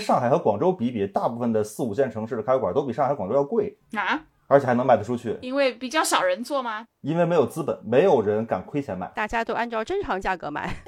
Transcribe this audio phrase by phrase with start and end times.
[0.00, 5.36] 上海和广州比比，大部分的四五线城市的咖啡馆都比上海、广州要贵啊，而且还能卖得出去。
[5.42, 6.86] 因为比较少人做吗？
[7.02, 10.74] 因为没有资本，没有人敢亏钱卖，大家都按照正常价格卖。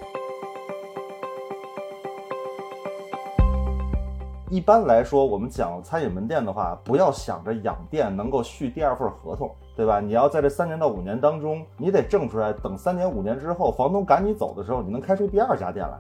[4.51, 9.99] 一般来说，我们讲餐饮门店的话，不要想着养店能够续第二份合同，对吧？
[9.99, 15.99] 你要在这三年到五年当中，你得挣出来，等三年五年之后，房东赶你走的时候，你能开出第二家店来。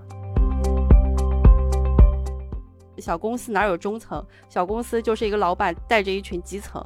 [3.02, 4.24] 小公司哪有中层？
[4.48, 6.80] 小公司就是一个老板带着一群基层，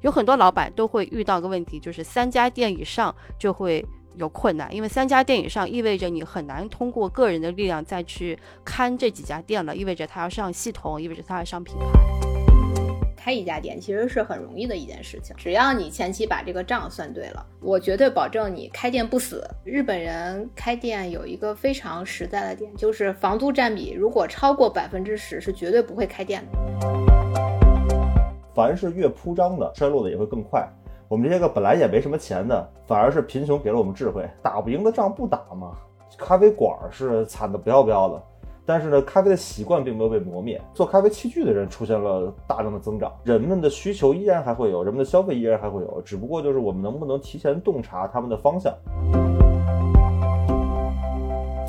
[0.00, 3.86] 有很多老板都会遇到个问题，就是三家店以上就会。
[4.16, 12.27] 有困难，因为三家店以上意味着你很难通过个人的力量再去看这几家店了，意味着他要上系统，意味着他要上品牌。
[13.28, 19.46] 开一家店其实是很容易的一件事情，只要你前期把这个账算对了，我绝对保证你开店不死。
[19.64, 26.58] 日本人开店有一个非常实在的点，就是房租占比如果超过百分之十，是绝对不会开店的。
[28.54, 30.66] 凡是越铺张的，衰落的也会更快。
[31.06, 34.26] 我们这些个本来也没什么钱的，反而是贫穷给了我们智慧。
[34.42, 35.72] 打不赢的仗不打嘛。
[36.16, 38.22] 咖啡馆是惨的不要不要的，
[38.70, 40.60] 但是呢，咖啡的习惯并没有被磨灭。
[40.74, 48.76] 做咖啡器具的人出现了大量的增长，人们的需求依然还会有，人们的消费依然还会有，只不过就是我们能不能提前洞察他们的方向。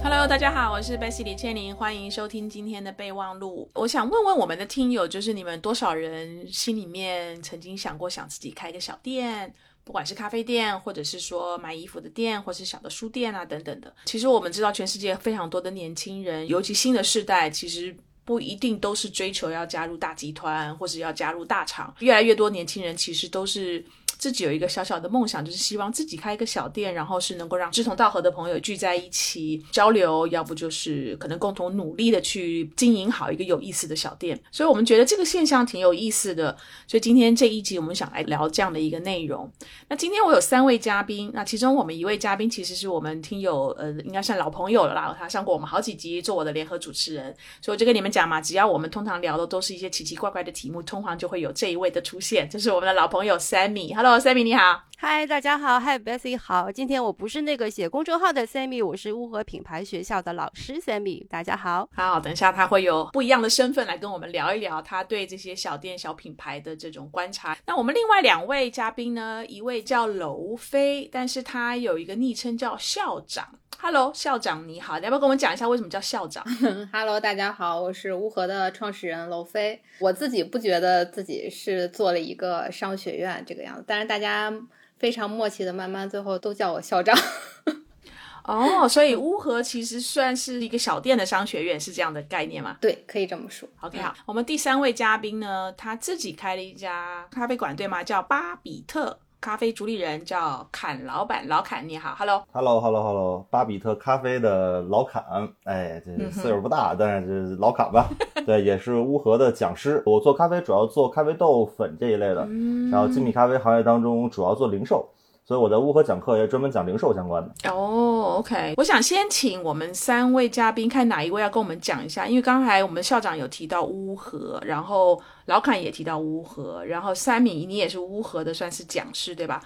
[0.03, 3.69] Hello，大家好，我是贝西李千宁，欢迎收听今天的备忘录。
[3.75, 9.53] 我想问问我们的听友，就是你们多少人心里面曾经想过想自己开个小店，
[9.89, 13.91] 不管是咖啡店，或者是说买衣服的店，或是小的书店啊等等的。
[14.05, 21.91] 其实我们知道，全世界非常多的年轻人，尤其新的世代，其实不一定都是追求要加入大集团，或者要加入大厂。
[22.01, 23.83] 越来越多年轻人其实都是。
[24.19, 34.37] 自己有一个小小的梦想，就是希望自己开一个小店，然后是能够让志同道合的朋友聚在一起交流，要不就是可能共同努力的去经营好一个有意思的小店。
[34.51, 36.55] 所以我们觉得这个现象挺有意思的。
[36.85, 39.49] 所以今天这一集我们想来聊这样的一个内容。
[39.87, 45.15] 那今天我有三位嘉宾，那其中我们一位嘉宾其实是我们听友，呃，应该算老朋友了啦。
[45.17, 47.33] 他上过我们好几集，做我的联合主持人。
[47.61, 53.95] 所以我就跟你们讲嘛，只要我们通常聊的都是一些奇奇怪怪的题目，通常就会有这一位的出现，就是我们的老朋友 Sammy。
[53.95, 54.08] Hello。
[54.17, 56.71] Sammy 你好，嗨，大家好，Hi Bessy 好。
[56.71, 61.27] 今天我不是那个写公众号的 Sammy，我是乌合品牌学校的老师 Sammy。
[61.27, 67.57] 大家好，好，等一下他会有不一样的身份来跟我们聊一聊他对这些小店小品牌的这种观察。
[67.67, 73.47] 那我们另外两位嘉宾呢，一位叫娄飞，但是他有一个昵称叫校长。
[73.81, 76.43] Hello，校长你好，你要不要跟我们讲一下为什么叫校长？
[76.91, 79.81] Hello，大家好，我是乌合的创始人娄飞。
[79.99, 84.53] 我自己不觉得自己是做了一个商学院这个样子，但是大家
[84.97, 87.17] 非常默契的，慢慢最后都叫我校长。
[88.45, 92.77] 哦，所以乌合其实算是一个小店的商学院，是这样的概念吗？
[92.81, 93.69] 对，可以这么说。
[93.81, 98.03] OK，好，我们第三位嘉宾呢，他自己开了一家咖啡馆，对吗？
[98.03, 99.19] 叫巴比特。
[99.41, 105.23] 咖啡主理人叫侃老板，老侃你好，Hello，Hello，Hello，Hello，巴比特咖啡的老侃，
[105.63, 108.09] 哎，这岁数不大，但是老侃吧，
[108.45, 110.03] 对，也是乌合的讲师。
[110.05, 112.45] 我做咖啡主要做咖啡豆粉这一类的，
[112.91, 115.07] 然后精品咖啡行业当中主要做零售。
[115.49, 118.35] 所以我在乌合讲课也专门讲零售相关的哦。
[118.37, 129.59] OK，我想先请我们三位嘉宾看哪一位要跟我们讲一下，因为刚才我们校长有提到乌合，然后老侃也提到乌合，然后三米你也是乌合的，算是讲师对吧？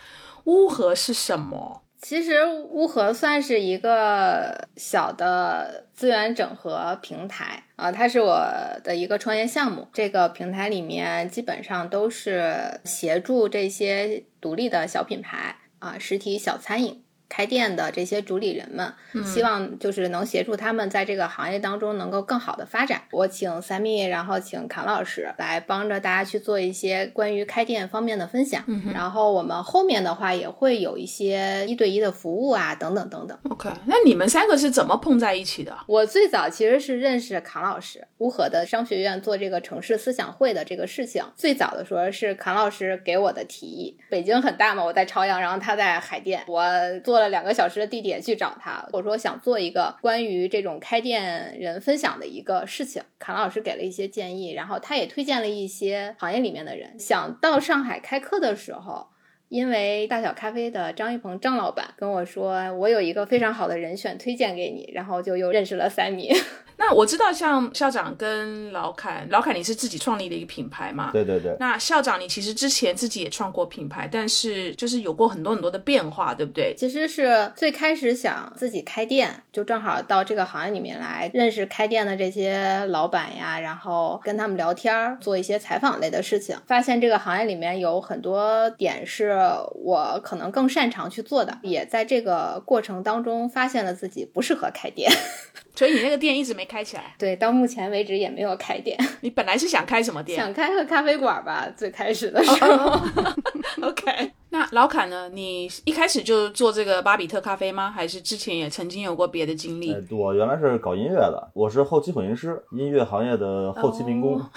[0.46, 1.82] 乌合是什么？
[2.02, 8.42] 其实乌合算是一个小的资源整合平台啊，它是我
[8.86, 9.86] 的一个创业项目。
[9.92, 15.58] 这个平台里面基本上都是协助这些独立的小品牌。
[15.84, 17.03] 啊，实体小餐饮。
[17.34, 18.94] 开店的这些主理人们，
[19.26, 23.02] 希望就是能协助他们在这个行业当中能够更好的发展。
[23.10, 28.64] 我请三蜜，然后请侃老师来帮着大家去做一些关于开店方面的分享。
[28.94, 33.36] 然后我们后面的话也会有一些一对一的服务啊，等等等等。
[33.50, 35.76] OK，那你们三个是怎么碰在一起的？
[35.88, 41.24] 我最早其实是认识侃老师，乌合的商学院做这个城市思想会的这个事情。
[41.36, 43.98] 最早的时候是侃老师给我的提议。
[44.12, 46.63] 北京很大嘛，我在朝阳，然后他在海淀，我
[47.04, 56.98] 做两个小时的地铁去找他，我说想做一个关于这种开店人分享的一个事情，侃老师给了一些建议，然后他也推荐了一些行业里面的人。
[57.00, 59.08] 想到上海开课的时候，
[59.54, 66.34] 因为大小咖啡的张一鹏张老板跟我说，我有一个非常好的人选推荐给你，然后就又认识了三米。
[66.76, 71.12] 那我知道，像校长跟老凯，老凯你是自己创立的一个品牌嘛？
[71.14, 76.74] 对对对，那校长你其实之前自己也创过品牌，但是就是有过很多很多的变化，对不对？
[76.76, 89.30] 其实是最开始想自己开店，就正好到这个行业里面来，认识开店的这些老板呀，然后跟他们聊天儿，做一些采访类的事情，发现这个行业里面有很多点是
[89.75, 95.12] 我可能更擅长去做的，也在这个过程当中发现了自己不适合开店。
[95.75, 97.16] 所以你那个店一直没开起来。
[97.18, 98.95] 对，到目前为止也没有开店。
[99.22, 100.38] 你本来是想开什么店？
[100.38, 103.00] 想开个咖啡馆吧，最开始的时候。
[103.81, 105.28] OK，那老坎呢？
[105.30, 107.90] 你一开始就做这个巴比特咖啡吗？
[107.90, 109.92] 还是之前也曾经有过别的经历？
[109.92, 114.38] 哎我原来是搞音乐的，我是后期混音师，音乐行业的后期民工。
[114.40, 114.50] 后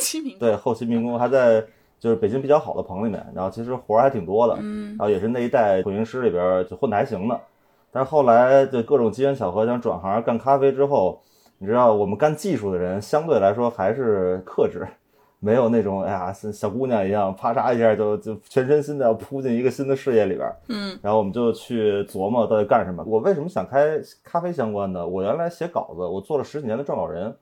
[0.00, 1.64] 期民工对，后期民工还在
[2.04, 7.40] 就是北京比较好的棚里面，然后其实活儿还挺多的，嗯然后也是那一代混音师里边儿就混的还行的。
[7.90, 11.22] 但是后来就各种机缘巧合，想转行干咖啡之后，
[11.56, 14.86] 你知道我们干技术的人相对来说还是克制，
[15.40, 20.54] 没有那种哎呀像小姑娘一样啪嚓一下就就全身心的要扑进一个新的事业里边儿。
[20.68, 23.02] 嗯然后我们就去琢磨到底干什么。
[23.06, 25.06] 我为什么想开咖啡相关的？
[25.06, 27.34] 我原来写稿子，我做了十几年的撰稿人，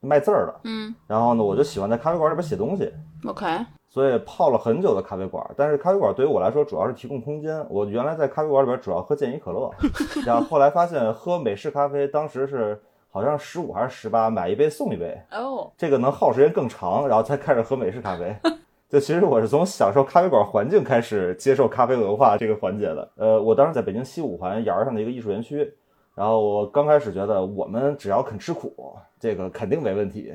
[0.00, 0.54] 卖字儿的。
[0.64, 2.90] 嗯然后呢，我就喜欢在咖啡馆里边写东西
[3.26, 3.46] ，，OK，
[3.90, 5.44] 所以泡了很久的咖啡馆。
[5.56, 7.62] 但是咖啡馆对于我来说主要是提供空间。
[7.68, 9.70] 我原来在咖啡馆里边主要喝健怡可乐，
[10.24, 18.34] 然后后来发现喝美式咖啡当时是好像十五还是十八，买一杯送一杯，哦，这个能耗时间更长，然后才开始喝美式咖啡。
[18.88, 23.08] 就其实我是从享受咖啡馆环境开始接受咖啡文化这个环节的。
[23.16, 25.72] 呃，我当时在北京西五环沿儿上的一个艺术园区，
[26.14, 30.34] 然后我刚开始觉得我们只要肯吃苦，这个肯定没问题。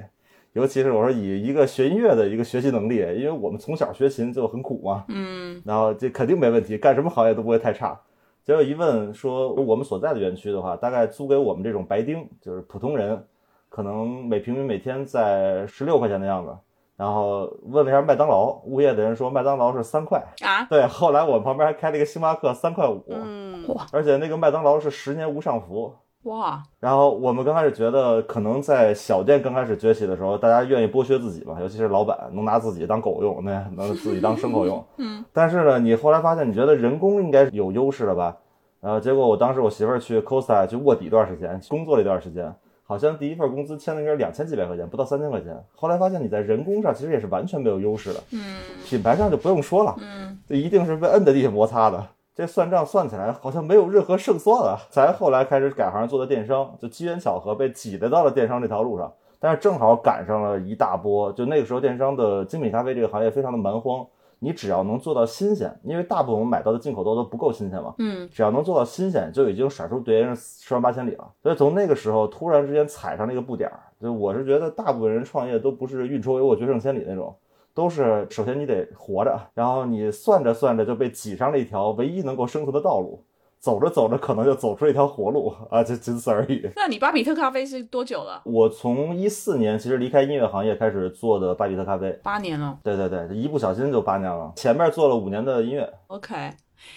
[0.56, 8.00] 尤其是我说以一个学音乐的一个学习能力，因为我们从小学琴就很苦嘛，嗯然后这肯定没问题，干什么行业都不会太差。
[8.42, 13.22] 结果一问说，我们所在的园区的话，大概租给我们这种白丁，就是普通人，
[13.68, 16.56] 可能每平米每天在十六块钱的样子。
[16.96, 20.24] 然后问了一下麦当劳，物业的人说麦当劳是三块。
[20.40, 25.94] 啊，对，后来我们旁边还开了一个星巴克，三块五，嗯，而且那个麦当劳是十年无上浮。
[26.25, 34.83] 哇，然后我们刚开始觉得，可能在小店刚开始崛起的时候，大家愿意剥削自己嘛，尤其是老板能拿自己当狗用，那 能自己当牲口用。
[34.98, 35.24] 嗯。
[35.31, 38.36] 但是呢，你后来发现，你觉得人工应该有优势了吧？
[38.81, 45.56] 然后结果我当时我媳妇儿去 Costa 去卧底一段时间，工作了一段时间，好像第一份工资签的应该是两千几百块钱，不到三千块钱。
[45.75, 48.39] 后来发现你在人工上其实也是完全没有优势的，嗯
[48.83, 52.04] 品牌上就不用说了，嗯这一定是被摁在地下摩擦的。
[52.36, 54.78] 这算账算起来好像没有任何胜算啊！
[54.90, 59.10] 才后来开始改行做的电商，就机缘巧合被挤得到了电商这条路上，
[59.40, 61.32] 但是正好赶上了一大波。
[61.32, 64.06] 就那个时候，电商的精品咖啡这个行业非常的蛮荒，
[64.40, 71.26] 你只要能做到新鲜，因为大部分我们买到的进口豆都不够新鲜嘛，嗯只要能做到新鲜，就已经甩出别人十万八千里了。
[71.42, 77.34] 所以从那个时候突然之间踩上了一个步点儿，就我是觉得大部分人创业都不是运筹帷幄决胜千里那种，
[77.75, 83.24] 都是首先你得活着，然后你算着算着就被挤上了一条唯一能够生存的道路，
[83.60, 86.68] 走着走着可能就走出一条活路啊，就仅此而已。
[86.75, 88.42] 那你巴比特咖啡是多久了？
[88.45, 92.80] 我从一四年其实离开音乐行业开始做的巴比特咖啡，八年了。
[92.81, 95.94] 对对对，一不小心就八年了，前面做了五年的音乐。
[96.07, 96.51] OK，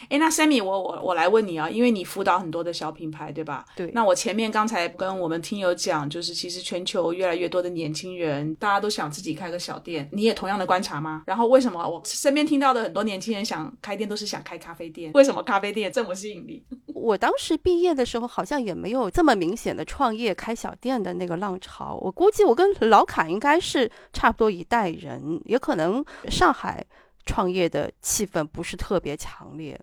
[0.08, 3.64] 哎，那 Sammy，我我我来问你啊，因为你辅导很多的小品牌，对吧？
[3.76, 11.22] 对那我前面刚才跟我们听友讲，就是其实全球越来越多的年轻人，大家都想自己开个小店，你也同样的观察吗？
[11.26, 15.12] 然后为什么我身边听到的很多年轻人想开店都是想开咖啡店？
[15.14, 16.64] 为什么咖啡店这么吸引力？
[16.94, 21.98] 我当时毕业的时候，好像也没有这么明显的创业开小店的那个浪潮。
[22.02, 26.84] 我估计我跟老卡应该是差不多一代人，也可能上海
[27.24, 29.78] 创业的气氛不是特别强烈。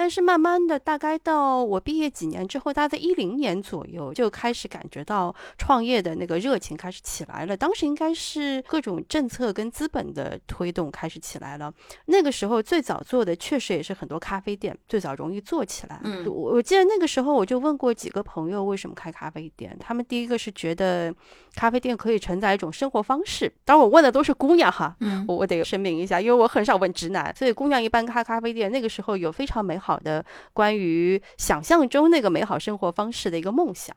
[0.00, 7.54] 但是慢慢的，大概到我毕业几年之后，大概在一零年左右，就开始感觉到创业的那个热情开始起来了。
[7.54, 11.70] 当时应该是各种政策跟资本的推动开始起来了。
[12.06, 16.00] 那个时候最早做的确实也是很多咖啡店，最早容易做起来。
[16.02, 21.14] 嗯我我记得那个时候我就问过几个朋友为什么开咖啡店，他们第一个是觉得
[21.54, 23.52] 咖啡店可以承载一种生活方式。
[23.66, 33.96] 当然我问的都是姑娘哈，嗯我我得声明一下，因为我很少问直男，所以姑娘一般开咖啡店，那个时候有非常美好好的关于想象中那个美好生活方式的一个梦想。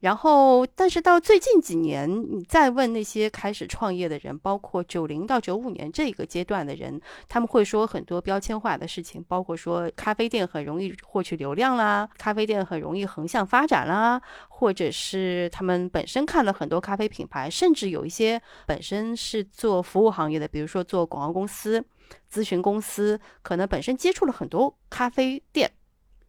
[0.00, 21.84] 然后，但是到最近几年，你再问那些开始创业的人，包括九零到九五年这个阶段的人，他们会说很多标签化的事情，包括说咖啡店很容易获取流量啦，咖啡店很容易横向发展啦，或者是他们本身看了很多咖啡品牌，甚至有一些本身是做服务行业的，比如说做广告公司、
[22.32, 25.70] 咨询公司，可能本身接触了很多咖啡店。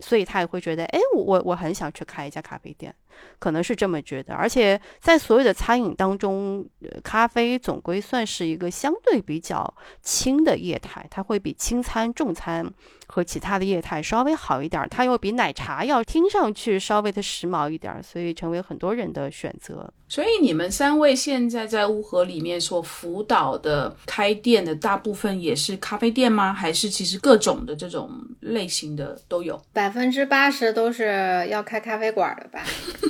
[0.01, 2.95] 所以他也会觉得，哎，我我我很想去开一家咖啡店，
[3.39, 4.33] 可能是这么觉得。
[4.33, 6.65] 而且在所有的餐饮当中，
[7.03, 12.65] 咖啡总归算是一个相对比较轻的业态，它会比轻餐、重餐
[13.07, 14.87] 和其他的业态稍微好一点。
[14.89, 19.91] 它又比奶茶要听上去稍微的时髦一点，所以成为很多人的选择。
[20.07, 26.51] 所以你们三位现在在乌合里面所辅导的开店的大部分也是咖啡店吗？
[26.51, 28.09] 还是其实各种的这种
[28.39, 29.61] 类型的都有？
[29.71, 32.63] 百分之八十都是要开咖啡馆的吧？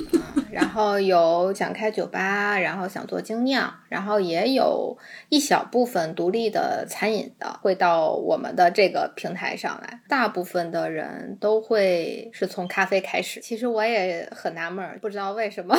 [0.50, 4.96] 然后有想开酒吧，然后想做精酿，然后也有
[5.28, 10.00] 一小部分独立的餐饮的会到我们的这个平台上来。
[10.08, 13.40] 大部分的人都会是从咖啡开始。
[13.40, 15.76] 其实我也很纳闷，不知道为什么，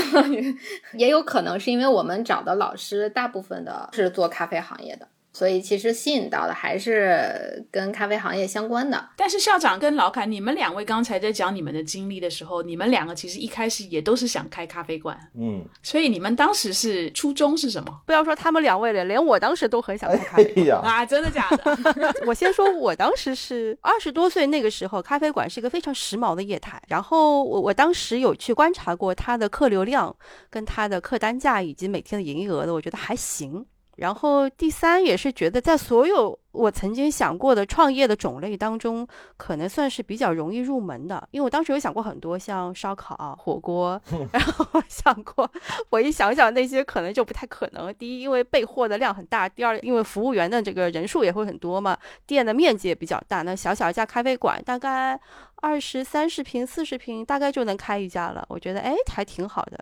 [0.96, 5.08] 也有可能是因为我们找的老师大部分的是做咖啡行业的。
[5.34, 9.10] 所以其实吸引到的还是跟咖啡行业相关的。
[9.16, 18.02] 但是校长跟老凯，你们两位刚才在讲你们的经历的时候，你们两个其实一开始也都是想开咖啡馆，嗯，所以你们当时是初衷是什么？
[18.06, 20.82] 不要说他们两位了，连我当时都很想开咖啡馆。
[20.82, 22.16] 哎，啊，真的假的？
[22.28, 26.82] 我先说，我当时是二十多岁，那个时候咖啡馆是一个非常时髦的业态。
[26.88, 30.14] 然后我我当时有去观察过它的客流量、
[30.50, 33.66] 跟它的客单价以及每天的营业额的，我觉得还行。
[34.02, 41.28] 然后第三也是觉得，在所有我曾经想过的创业的种类当中，可能算是比较容易入门的。
[41.30, 44.02] 因为我当时有想过很多，像烧烤、火锅，
[44.34, 45.48] 然后我想过，
[45.92, 47.94] 我一想想那些可能就不太可能。
[47.94, 53.44] 第一，因为备货的量很大；第二，因为服务员的这个人数也会很多嘛，店的面积也比较大。
[53.44, 55.20] 那小小一家咖啡馆，大概
[55.62, 58.44] 二十三十平、四十平，大概就能开一家了。
[58.50, 59.80] 我觉得，哎，还挺好的。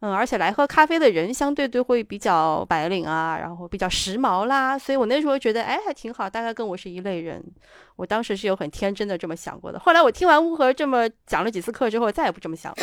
[0.00, 7.42] 嗯，而且来喝咖啡的人相对都会比较白领啊，然后比较时髦啦，所以我那时候觉得，哎，还挺好，大概跟我是一类人。
[7.96, 9.78] 我当时是有很天真的这么想过的。
[9.80, 12.78] 后来我听完乌合这么讲了几次课之后，再也不这么想了。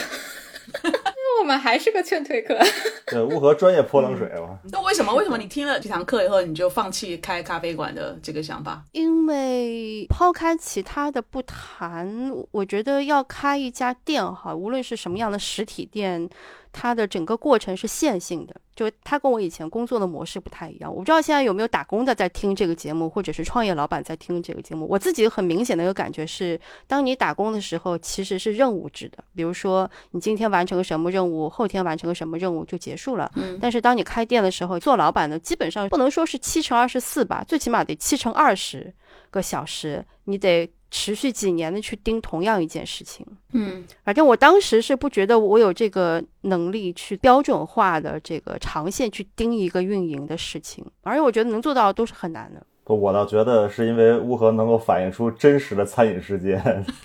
[1.39, 2.57] 我们还是个劝退课。
[3.07, 4.59] 对，乌合专业泼冷水嘛。
[4.71, 5.13] 那为什么？
[5.15, 8.83] 为什么你听了这堂课以后，你就放弃开咖啡馆的这个想法？
[8.91, 16.29] 因为抛开其他的不谈，我觉得要开一家店哈，无论是什么样的实体店。
[16.71, 20.89] 它的整个过程是线性的，就它跟我以前工作的模式不太一样。
[20.89, 24.87] 我不知道现在有没有打工的在听这个节目，或者是创业老板在听这个节目。
[24.89, 29.23] 我自己很明显的一个感觉是，当你打工的时候，其实是任务制的。
[29.35, 33.31] 比如说，你今天完成个什么任务，后天完成个什么任务就结束了。
[33.35, 33.57] 嗯。
[33.61, 38.93] 但是当你开店的时候，做老板的基本上不能说是七乘二十四吧，最起码得七乘二十
[39.29, 40.69] 个小时，你得。
[40.91, 52.65] 持续几年的去盯同样一件事情，嗯，反正我当时是不觉得我有这个能力去标准化的这个长线去盯一个运营的事情，而且我觉得能做到都是很难的。
[52.83, 56.59] 不，我倒觉得是因为乌合能够反映出真实的餐饮世界。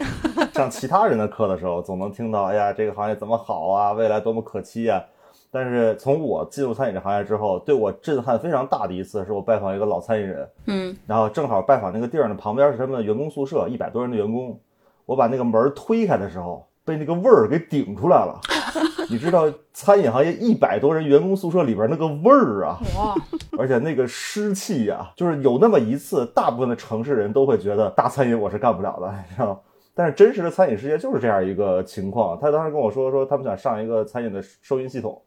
[0.54, 5.04] 上其他人的课的时候，总能听到，哎呀，这个行业怎么好啊，未来多么可期啊。
[5.54, 14.58] 但是从我进入餐饮这行业之后，对我震撼非常大的一次，是我拜访一个老餐饮人，嗯，然后正好拜访那个地儿呢，旁边是他们的员工宿舍，一百多人的员工。
[15.06, 18.40] 我把那个门推开的时候，被那个味儿给顶出来了。
[19.08, 23.14] 你知道餐饮行业一百多人员工宿舍里边那个味儿啊，哇，
[23.56, 29.62] 而且那个湿气呀，就是有那么一次，大部分的城市人都会觉得大餐饮我是干不了的，你知道。
[29.94, 32.36] 但是真实的餐饮世界就是这样一个情况。
[32.40, 35.22] 他当时跟我说，说他们想上一个餐饮的收银系统。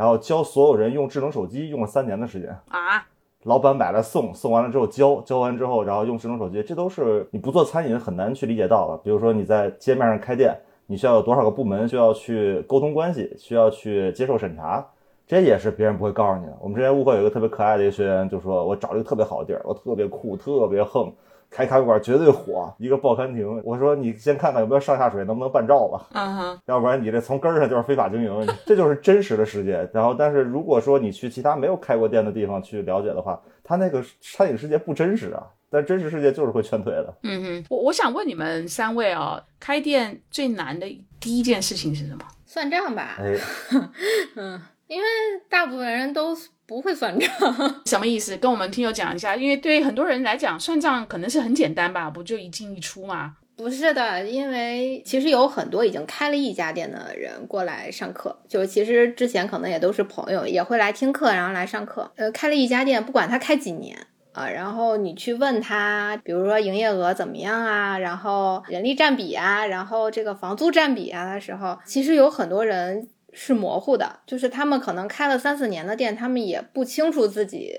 [0.00, 3.06] 然后教所有人用智能手机，用了三年的时间啊！
[3.42, 8.96] 老板买了送，送完了之后教，教完之后，然后用智能手机，这都是你不做餐饮很难去理解到的。
[9.04, 14.82] 比如说你在街面上开店，你需要有多少个部门需要去沟通关系，需要去接受审查，
[15.26, 16.56] 这也是别人不会告诉你的。
[16.62, 21.12] 我们之前物会有一个特别可爱的一个学员，就说我找了一个特别好的地儿，我特别酷，特别横。
[21.50, 23.60] 开咖啡馆绝对火，一个报刊亭。
[23.64, 26.06] 我说你先看看有没有上下水，能不能办照吧。
[26.12, 29.86] 嗯哼，要不然你这从根儿上就是非法经营，这就是真实的世界。
[29.92, 35.42] 然后，但是如果说你去其他没有开过店的地方去了解的话，他那个餐饮世界不真实啊。
[35.72, 37.14] 但真实世界就是会劝退的。
[37.22, 40.84] 嗯哼，我我想问你们三位啊，开店最难的
[41.20, 42.24] 第一件事情是什么？
[42.44, 43.16] 算账吧。
[43.20, 43.36] 哎，
[44.34, 45.08] 嗯，因为
[45.48, 46.36] 大部分人都。
[46.70, 47.28] 不会算账，
[47.84, 48.36] 什么意思？
[48.36, 53.34] 跟我们听友讲一下，因为对很多人来讲，算账可能是很简单吧，不就一进一出吗？
[53.56, 62.12] 不是的，因为其实有很多已经开了一家店的人过来上课，就其实之前可能也都是朋友，也会来听课，然后来上课。
[62.14, 63.98] 呃，开了一家店，不管他开几年
[64.32, 77.74] 啊，然后你去问他，比如说营业额怎么样啊，然后人力占比啊，然后这个房租占比啊的时候，其实有很多人是模糊的，就是他们可能开了三四年的店，他们也不清楚自己。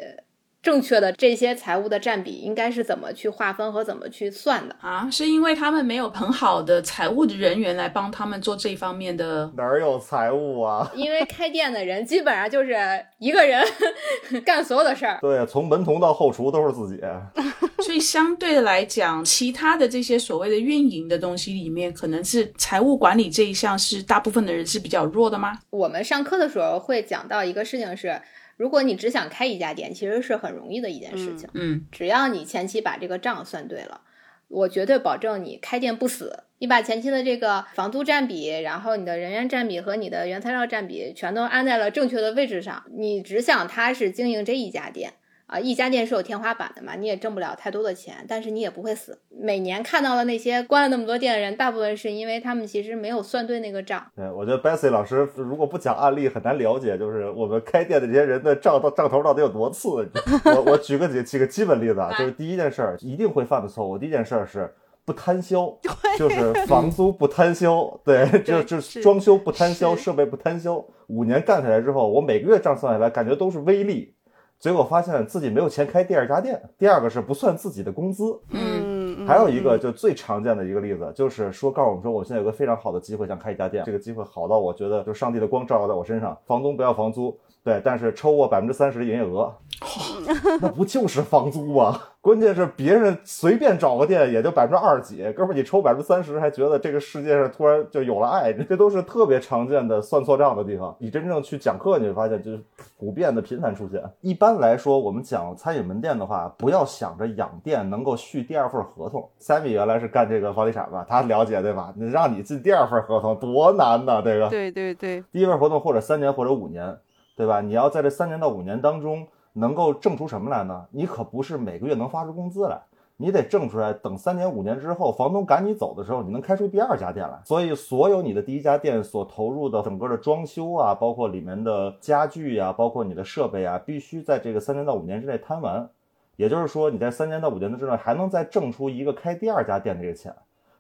[0.62, 5.10] 正确的这些财务的占比应该是怎么去划分和怎么去算的啊？
[5.10, 9.52] 是因为他们没有很好的财务的人员来帮他们做这方面的？
[9.58, 10.90] 哪有财务啊？
[10.94, 12.76] 因为开店的人基本上就是
[13.18, 13.66] 一个人
[14.46, 15.18] 干所有的事儿。
[15.20, 17.02] 对，从门童到后厨都是自己。
[17.84, 25.58] 所以相对来讲，其他的这些所谓的运营的东西里面，可能是财务管理这一项是大部分的人是比较弱的吗？
[25.72, 28.22] 我们上课的时候会讲到一个事情是。
[28.62, 31.50] 如果你只想开一家店，其实是很容易的一件事情。
[31.56, 34.02] 嗯，只要你前期把这个账算对了，
[34.50, 36.44] 我绝对保证你开店不死。
[36.60, 45.14] 你把前期的这个房租占比，然后你的人员占比和你的原材料占比全都安在了正确的位置上，你只想踏实经营这一家店。
[45.52, 49.20] 啊，一家店是有天花板的嘛，你也挣不了太多的钱，但是你也不会死。
[49.30, 54.02] 每年看到的那些关了那么多店的人，大部分是因为他们其实没有算对那个账。
[54.16, 60.10] 对，我觉得 Bessy 老师如果不讲案例，很难了解，就是我们开店的这些人的账到账头到底有多次。
[60.46, 65.78] 我我举个几几个基本例子啊， 就是第一件事儿一定会犯的错误，第一件事儿是不摊销，
[66.18, 70.82] 就是房租不摊销，对，就就装修不摊销，设备不摊销。
[71.08, 74.16] 五年干下来之后，我每个月账算下来，感觉都是微利。
[74.62, 76.62] 结果发现自己没有钱开第二家店。
[76.78, 78.40] 第二个是不算自己的工资。
[78.52, 83.84] 嗯，还有一个就最常见的一个例子，就是说告诉我们说，我现在有个非常好的机会，想开一家店。
[83.84, 86.38] 这个机会好到我觉得，就上帝的光照耀在我身上。
[86.46, 89.54] 房东不要房租，对，但是抽我百分之三十的营业额。
[90.62, 91.98] 那不就是房租吗？
[92.22, 100.96] 关键是别人随便找个店也就百分之二十几，哥们儿你抽百分之三十，还觉得这个世界上突然就有了爱，这都是特别常见的算错账的地方。
[101.00, 102.64] 你真正去讲课，你会发现就是
[103.00, 104.00] 普遍的频繁出现。
[104.22, 109.28] 一般来说，我们讲餐饮门店的话，不要想着养店能够续第二份合同。
[109.40, 111.92] Sammy 原来是干这个房地产吧，他了解对吧？
[111.96, 114.48] 你让你进第二份合同多难呐，这个。
[114.48, 116.96] 对对对，第一份合同或者三年或者五年，
[117.36, 117.62] 对吧？
[117.62, 119.28] 你要在这三年到五年当中。
[119.54, 120.88] 能够挣出什么来呢？
[120.92, 122.82] 你可不是每个月能发出工资来，
[123.18, 123.92] 你得挣出来。
[123.92, 127.38] 等三年五年之后，房东赶你走的时候，你能开出第二家店来。
[127.44, 135.90] 所以，所有你的第一家店所投入的整个的装修啊，包括里面的家具呀，包括你的设备啊，必须在这个三年到五年之内摊完。
[136.38, 140.34] 也就是说，你在三年到五年之内还能再挣出一个开第二家店的这个钱。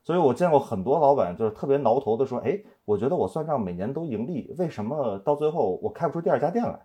[0.04, 6.80] 所以我见过很多老板就是特别挠头的说：“哎，我觉得我算账每年都盈利，为什么到最后我开不出第二家店来？”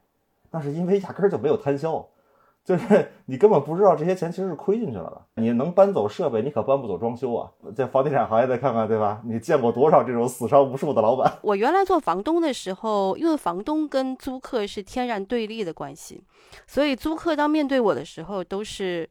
[0.53, 2.07] 那是因为压根儿就没有摊销，
[2.65, 5.43] 就是你根本不知道这些钱其实是亏进去了的。
[5.43, 7.51] 你能搬走设备，你可搬不走装修啊！
[7.75, 9.23] 在房地产行业再看看，对吧？
[9.25, 11.39] 你见过多少这种死伤无数的老板？
[11.43, 16.23] 我原来做房东的时候，因为房东跟租客是天然对立的关系，
[16.67, 19.09] 所以租客当面对我的时候都是。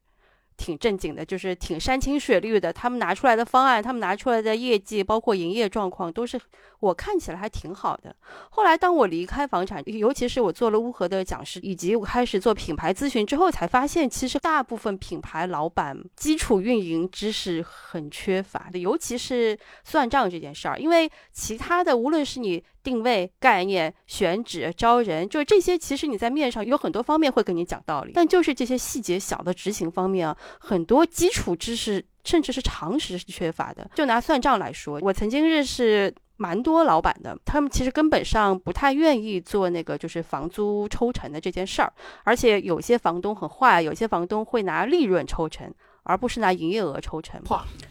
[0.58, 2.72] 挺正经的，就是挺山清水绿的。
[2.72, 6.40] 他们拿出来的方案，他们拿出来的业绩，包括营业状况，都是
[6.86, 8.16] 我看起来还挺好的。
[8.52, 20.78] 后来，当我离开房产，尤其是我做了乌合的讲师，以及我开始做品牌咨询之后，才发现，其实大部分品牌老板基础运营知识很缺乏的，尤其是算账这件事儿。
[20.80, 22.64] 因为其他的，无论是你。
[22.86, 25.76] 定位概念、选址、招人，就是这些。
[25.76, 33.90] 其实你在面上有很多方面会跟你讲道理，但就是这些细节小的执行方面啊，很多基础知识甚至是常识是缺乏的。
[33.96, 41.92] 就拿算账来说，我曾经认识蛮多老板的，他们其实根本上不太愿意做那个就是房租抽成的这件事儿，
[42.24, 45.74] 而且有些房东很坏，有些房东会拿利润抽成。
[46.08, 47.42] 而不是拿营业额抽成，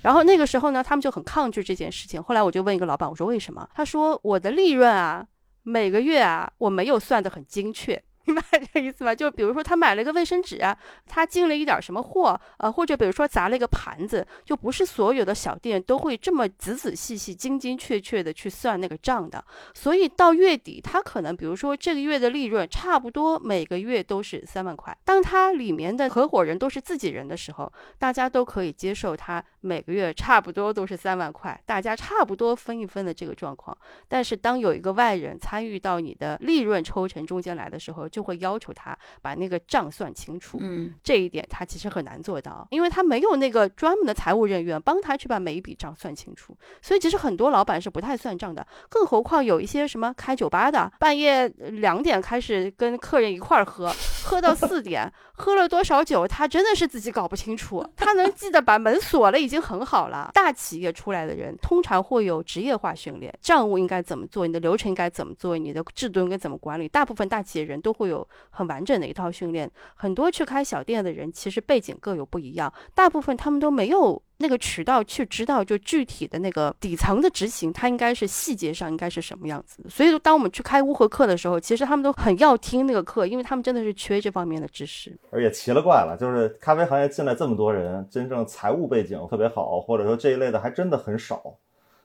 [0.01, 2.23] 然后那个时候呢，他们就很抗拒这件事情。
[2.23, 3.69] 后来我就问一个老板，我说为什么？
[3.75, 5.27] 他说我的利润啊，
[5.65, 8.01] 每个月啊，我没有算得很精确。
[8.27, 9.15] 明白这意思吗？
[9.15, 10.59] 就比如说他买了一个卫生纸，
[11.07, 19.45] 他进了一点什么货，呃，或者比如说砸了一个盘子，就不是所有的小店都会这么仔仔细细、精精确确的去算那个账的。
[19.75, 24.97] 所以到月底，他可能比如说这个月的利润差不多每个月都是三万块。
[25.05, 33.77] 当他里面的合伙人都是自己人的时候，大家都可以接受他每个月差不多都是三万块，大家差不多分一分的这个状况。
[34.09, 46.57] 但是当有一个外人参与到你的利润抽成中间来的时候，就会要求他把那个账算清楚，嗯，这一点他其实很难做到，因为他没有那个专门的财务人员帮他去把每一笔账算清楚。
[46.81, 53.93] 所以其实很多老板是不太算账的，更何况有一些什么开酒吧的，半夜两点开始跟客人一块儿喝，
[54.25, 57.85] 喝到四点，喝了多少酒，他真的是自己搞不清楚。
[57.97, 60.31] 他能记得把门锁了，已经很好了。
[60.33, 66.89] 大企业出来的人通常会有职业化训练，账务应该怎么做，你的流程应该怎么做，你的制度应该怎么管理。
[66.89, 69.71] 大部分大企业人都会有很完整的一套训练。
[69.97, 74.23] 很多去开小店的人，其实背景各有不一样，大部分他们都没有。
[74.39, 79.85] 那个渠道去知道，就具体的那个底层的执行，它应该是细节上应该是什么样子。
[79.89, 85.17] 所以，当我们去开乌合课的时候，其实他们都很要听那个课，因为他们真的是缺这方面的知识。
[85.31, 91.43] 而且奇了怪了，就是咖啡行业进来这么多人，真正财务背景特别好，或者说这一类的还真的很少。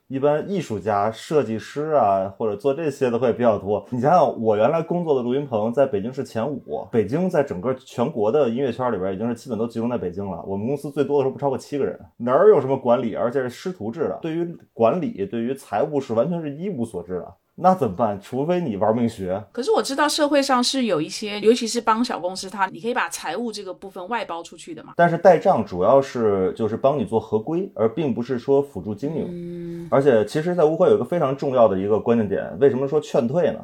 [0.10, 3.86] 一般艺术家、设计师啊，或者做这些的会比较多。
[3.92, 10.44] 你想想，我原来工作的录音棚在北京市前五，北京在整个全国的音乐圈里边已经是基本都集中在北京了。
[10.48, 17.32] 我们公司最多的时候不超过七个人，哪儿有什么管理，而且是师徒制的，对于管理、对于财务是完全是一无所知的。
[17.62, 18.20] 那怎么办？
[18.22, 19.44] 除非你玩命学。
[19.52, 24.94] 可是我知道社会上是有一些，尤其是帮小公司，它你可以把财务这个部分外包出去的嘛。
[24.96, 29.28] 但是代账主要是就是帮你做合规，而并不是说辅助经营。
[29.30, 29.88] 嗯。
[29.92, 33.60] 而且其实，在乌会有一个非常重要的一个关键点，为什么说劝退呢？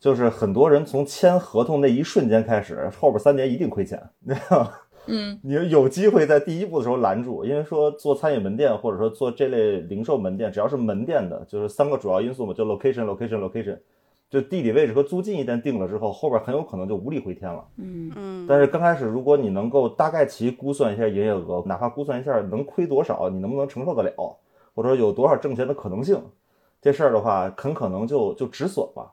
[0.00, 4.02] 就是很多人从签合同那一瞬间开始，后边三年一定亏钱。
[5.06, 13.78] 嗯，你有机会在第一步的时候拦住，因为说做餐饮门店或者说做这类零售门店，只要是门店的，就是三个主要因素嘛，就 location location location，
[14.30, 17.64] 就地理位置和租金一旦定了之后，后边很有可能就无力回天了。
[17.76, 18.46] 嗯嗯。
[18.48, 24.36] 但是刚开始，如果你能够大概其估算一下营业额，哪怕估算一下能亏多少，你能不能承受得了，
[24.74, 26.20] 或者说有多少挣钱的可能性，
[26.80, 29.10] 这事儿的话，很可能就就止损了。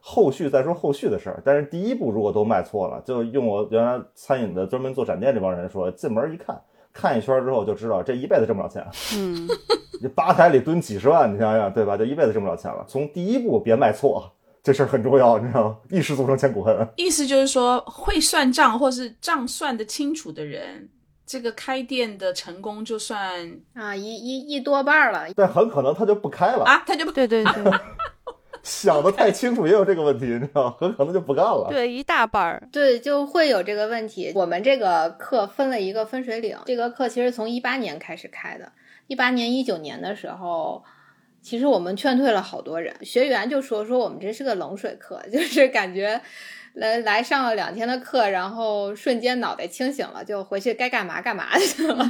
[0.00, 6.58] 后续再说后续的事儿，但是第一步如果都迈错了，就用我原来餐饮的专门做展店这帮人说，进门一看，
[6.92, 8.84] 看一圈之后就知道这一辈子挣不了钱。
[9.16, 9.46] 嗯，
[10.00, 11.96] 这吧台里蹲几十万，你想想对吧？
[11.96, 12.84] 就一辈子挣不了钱了。
[12.88, 14.32] 从第一步别迈错，
[14.62, 15.76] 这事儿很重要，你知道吗？
[15.90, 16.88] 一失足成千古恨。
[16.96, 20.88] 意思就是说，会算账或是账算得清楚的人，
[21.26, 25.26] 这个开店的成功就算啊一一一多半了。
[25.36, 27.52] 但很可能他就不开了啊，他就不对对对。
[28.62, 31.68] 想的太清楚也有这个问题，你知道， 很可能就不干了。
[31.70, 34.32] 对，一大半儿，对，就会有这个问题。
[34.34, 38.72] 我们这个课分了一个分水岭，这个课其实从一八年开始开的，
[39.06, 40.84] 一八年、一九年的时候，
[41.40, 46.20] 其实我们劝退了好多人，学员就说说我们这是个冷水课， 就是感觉。
[46.74, 52.06] 来来上了两天的课，然后瞬间脑袋清醒了，就回去该干嘛干嘛去了。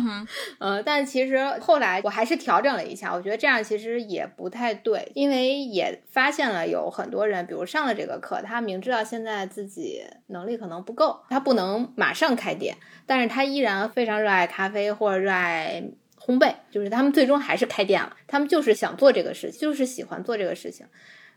[0.58, 15.82] 嗯， 但其实后来我还是调整了一下，我觉得这样其实也不太对，因为也发现了有很多人，比如上了这个课，他明知道现在自己能力可能不够，他不能马上开店，但是他依然非常热爱咖啡或者热爱
[16.18, 20.86] 烘焙，就是他们最终还是开店了，他们就是想做这个事情，就是喜欢做这个事情。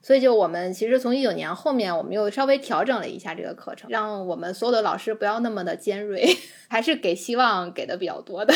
[0.06, 6.28] 所以，就我们其实从一九年后面，我们又稍微调整了一下这个课程，让我们所有的老师不要那么的尖锐，
[6.68, 8.54] 还是给希望给的比较多的。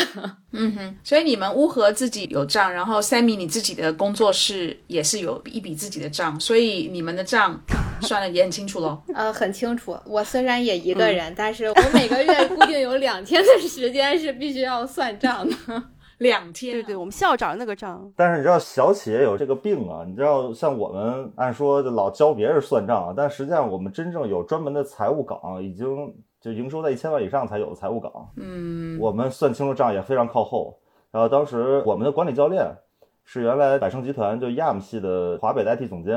[0.52, 7.58] 嗯哼，所以你们乌合自己有账，然后 Sammy 你自己的工作室也是有一笔自己的账，所以你们的账
[8.02, 9.02] 算的也很清楚喽。
[9.14, 9.98] 呃，很清楚。
[10.04, 15.82] 我虽然也一个人，但是我每个月 固定有两天的时间是必须要算账的。
[16.18, 18.12] 两天，对对，我们校长那个账。
[18.16, 20.04] 但是你知道小企业有这个病啊？
[20.06, 28.12] 你知道像我们按说就老教别人算账，但实际上我们真正有专门的财务岗，已经就营收在一千万以上才有的财务岗。
[28.36, 30.78] 嗯，我们算清楚账也非常靠后。
[31.10, 32.66] 然后当时我们的管理教练
[33.24, 36.14] 是原来百盛集团就 YAM 系的华北的 IT 总监，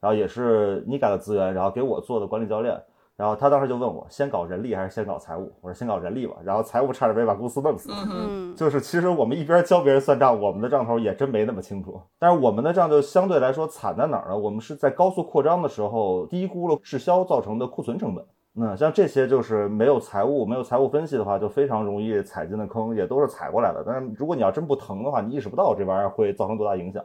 [0.00, 2.80] 然后也是 Niga 的资源，然后给我做的管理教练。
[3.18, 5.52] 然后他当时就问我，先搞人力还是先搞财务？
[5.60, 6.36] 我说先搞人力吧。
[6.44, 7.90] 然后财务差点没把公司弄死。
[7.92, 12.00] 嗯，就是其实我们一边教别人算账，我们的账头也真没那么清楚。
[12.16, 14.38] 但是我们的账就相对来说惨在哪儿呢？
[14.38, 18.24] 我们是在高速扩张的时候低估了滞销造成的库存成本。
[18.52, 23.82] 那像这些就是没有财务、没有财务分析的话，就非常容易踩进的坑，也都是踩过来的。
[23.84, 27.04] 但是如果你要真不疼的话，你意识不到这玩意儿会造成多大影响。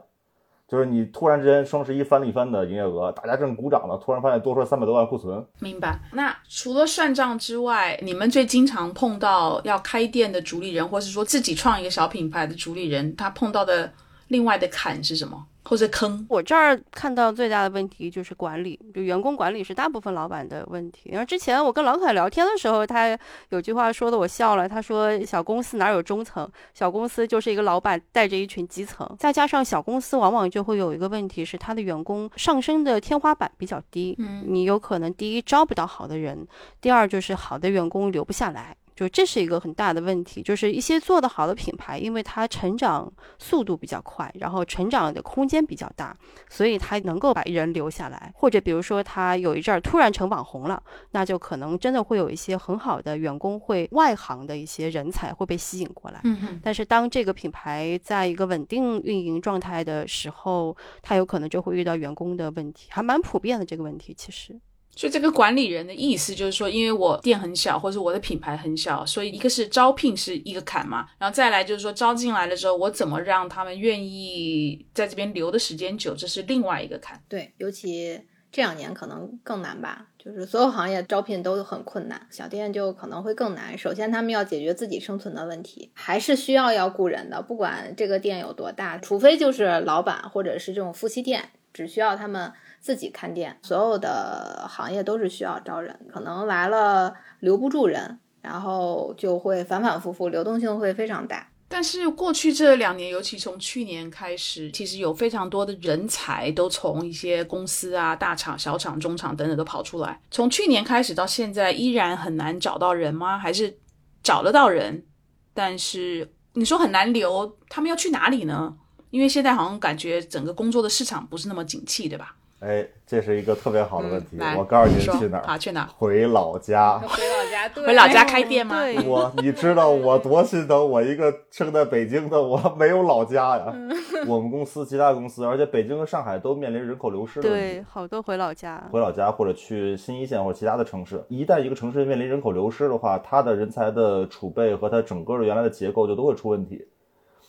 [0.66, 5.46] 就是你突然之间双十一翻了一番的营业额，大家正鼓掌呢，突然发现多出来三百多万库存。
[5.60, 6.00] 明白。
[6.12, 13.92] 那除了算账之外，你们最经常碰到要开店的主理人，或是说自己创一个小品牌的主理人，他碰到的
[14.28, 15.46] 另外的坎是什么？
[15.64, 21.10] 或者坑，我这儿看到最大的问题就是管理，就员工管理是大部分老板的问题。
[21.10, 36.46] 然后之前我跟老凯聊天的时候，他有句话说的我笑了，他说小公司哪有中层，小公司就是一个老板带着一群基层，再加上小公司往往就会有一个问题是他的员工上升的天花板比较低，嗯，你有可能第一招不到好的人，
[36.80, 38.76] 第二就是好的员工留不下来。
[38.94, 46.16] 就这是一个很大的问题，就是一些做得好的品牌，因为它成长速度比较快，然后成长的空间比较大，
[46.48, 48.32] 所以它能够把人留下来。
[48.36, 56.20] 或者比如说，它有一阵儿突然成网红了，那就可能真的会有一些很好的员工，会外行的一些人才会被吸引过来。
[56.24, 64.14] 嗯哼，但是当这个品牌在一个稳定运营状态的时候，它有可能就会遇到员工的问题，还蛮普遍的这个问题。
[64.16, 64.58] 其实，
[64.96, 77.20] 所以这个管理人的意思就是说，因为我店很小，或者我的品牌很小，所以一个是招聘是一个坎嘛，然后再来就是说招进来了之后，我怎么让他们愿意在这边留的时间久，这是另外一个坎。
[77.28, 78.20] 对，尤其
[78.52, 83.76] 这两年可能更难吧，就是所有行业招聘都很困难，小店就可能会更难。
[83.76, 92.52] 首先，他们要解决自己生存的问题，还是需要要雇人的，不管这个店有多大，除非就是老板或者是这种夫妻店，只需要他们
[92.84, 93.58] 自己看店。
[93.62, 101.48] 所有的行业都是需要招人，可能来了留不住人，然后就会反反复复，流动性会非常大。
[101.66, 110.20] 但是过去这两年，尤其从去年开始，其实有非常多的人才都从一些公司啊、大厂、小厂、中厂等等都跑出来。
[110.30, 113.38] 从去年开始到现在，依然很难找到人吗？
[113.38, 113.78] 还是
[114.22, 115.06] 找得到人？
[115.54, 118.76] 但是你说很难留，他们要去哪里呢？
[119.08, 122.36] 因为现在好像感觉整个工作的市场不是那么景气，对吧？
[122.64, 124.38] 哎，这是一个特别好的问题。
[124.40, 125.44] 嗯我告诉您去哪儿？
[125.44, 125.88] 啊，去哪儿？
[125.98, 126.98] 回老家。
[126.98, 128.74] 回老家，对，回老家开店吗？
[128.80, 133.66] 对，我，你知道我多心疼我一个生在北京的，我没有老家呀。
[134.26, 137.74] 我们公司其他公司，而且北京和上海都面临人口流失的问题。
[137.74, 138.82] 对，好多回老家。
[138.90, 146.86] 回老家或者去新一线或者其他的城市，一旦一个城市面临人口流失的话，它的人才的储备和它整个的原来的结构就都会出问题。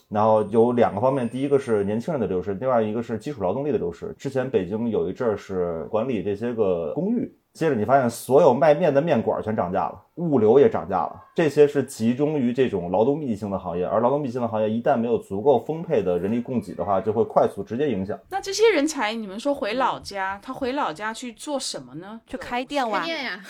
[0.08, 4.14] 然后有两个方面，第一个是年轻人的流失，另外一个是基础劳动力的流失。
[4.16, 18.16] 之前北京有一阵儿是管理这些个公寓，接着你发现所有卖面的面馆全涨价了，物流也涨价了，这些是集中于这种劳动密集型的行业，而劳动密集型的行业一旦没有足够丰沛的人力供给的话，就会快速直接影响。
[18.30, 22.20] 那这些人才，你们说回老家，他回老家去做什么呢？
[22.28, 23.40] 去开店哇开，店呀，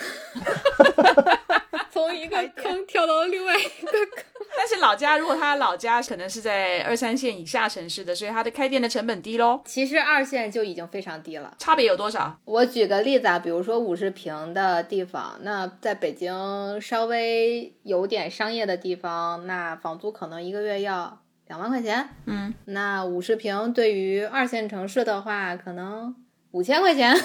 [1.97, 4.23] 从一个坑跳到另外一个坑。
[4.55, 9.61] 但是老家，如果他老家可能是在二三线以下城市的，所以他的开店的成本低喽。
[9.65, 11.55] 其实二线就已经非常低了。
[11.57, 12.39] 差别有多少？
[12.45, 22.09] 我举个例子啊，比如说五十平的地方，那在北京稍微有点商业的地方，那房租可能一个月要两万块钱。
[22.25, 26.15] 嗯，那五十平对于二线城市的话，可能
[26.51, 27.15] 五千块钱。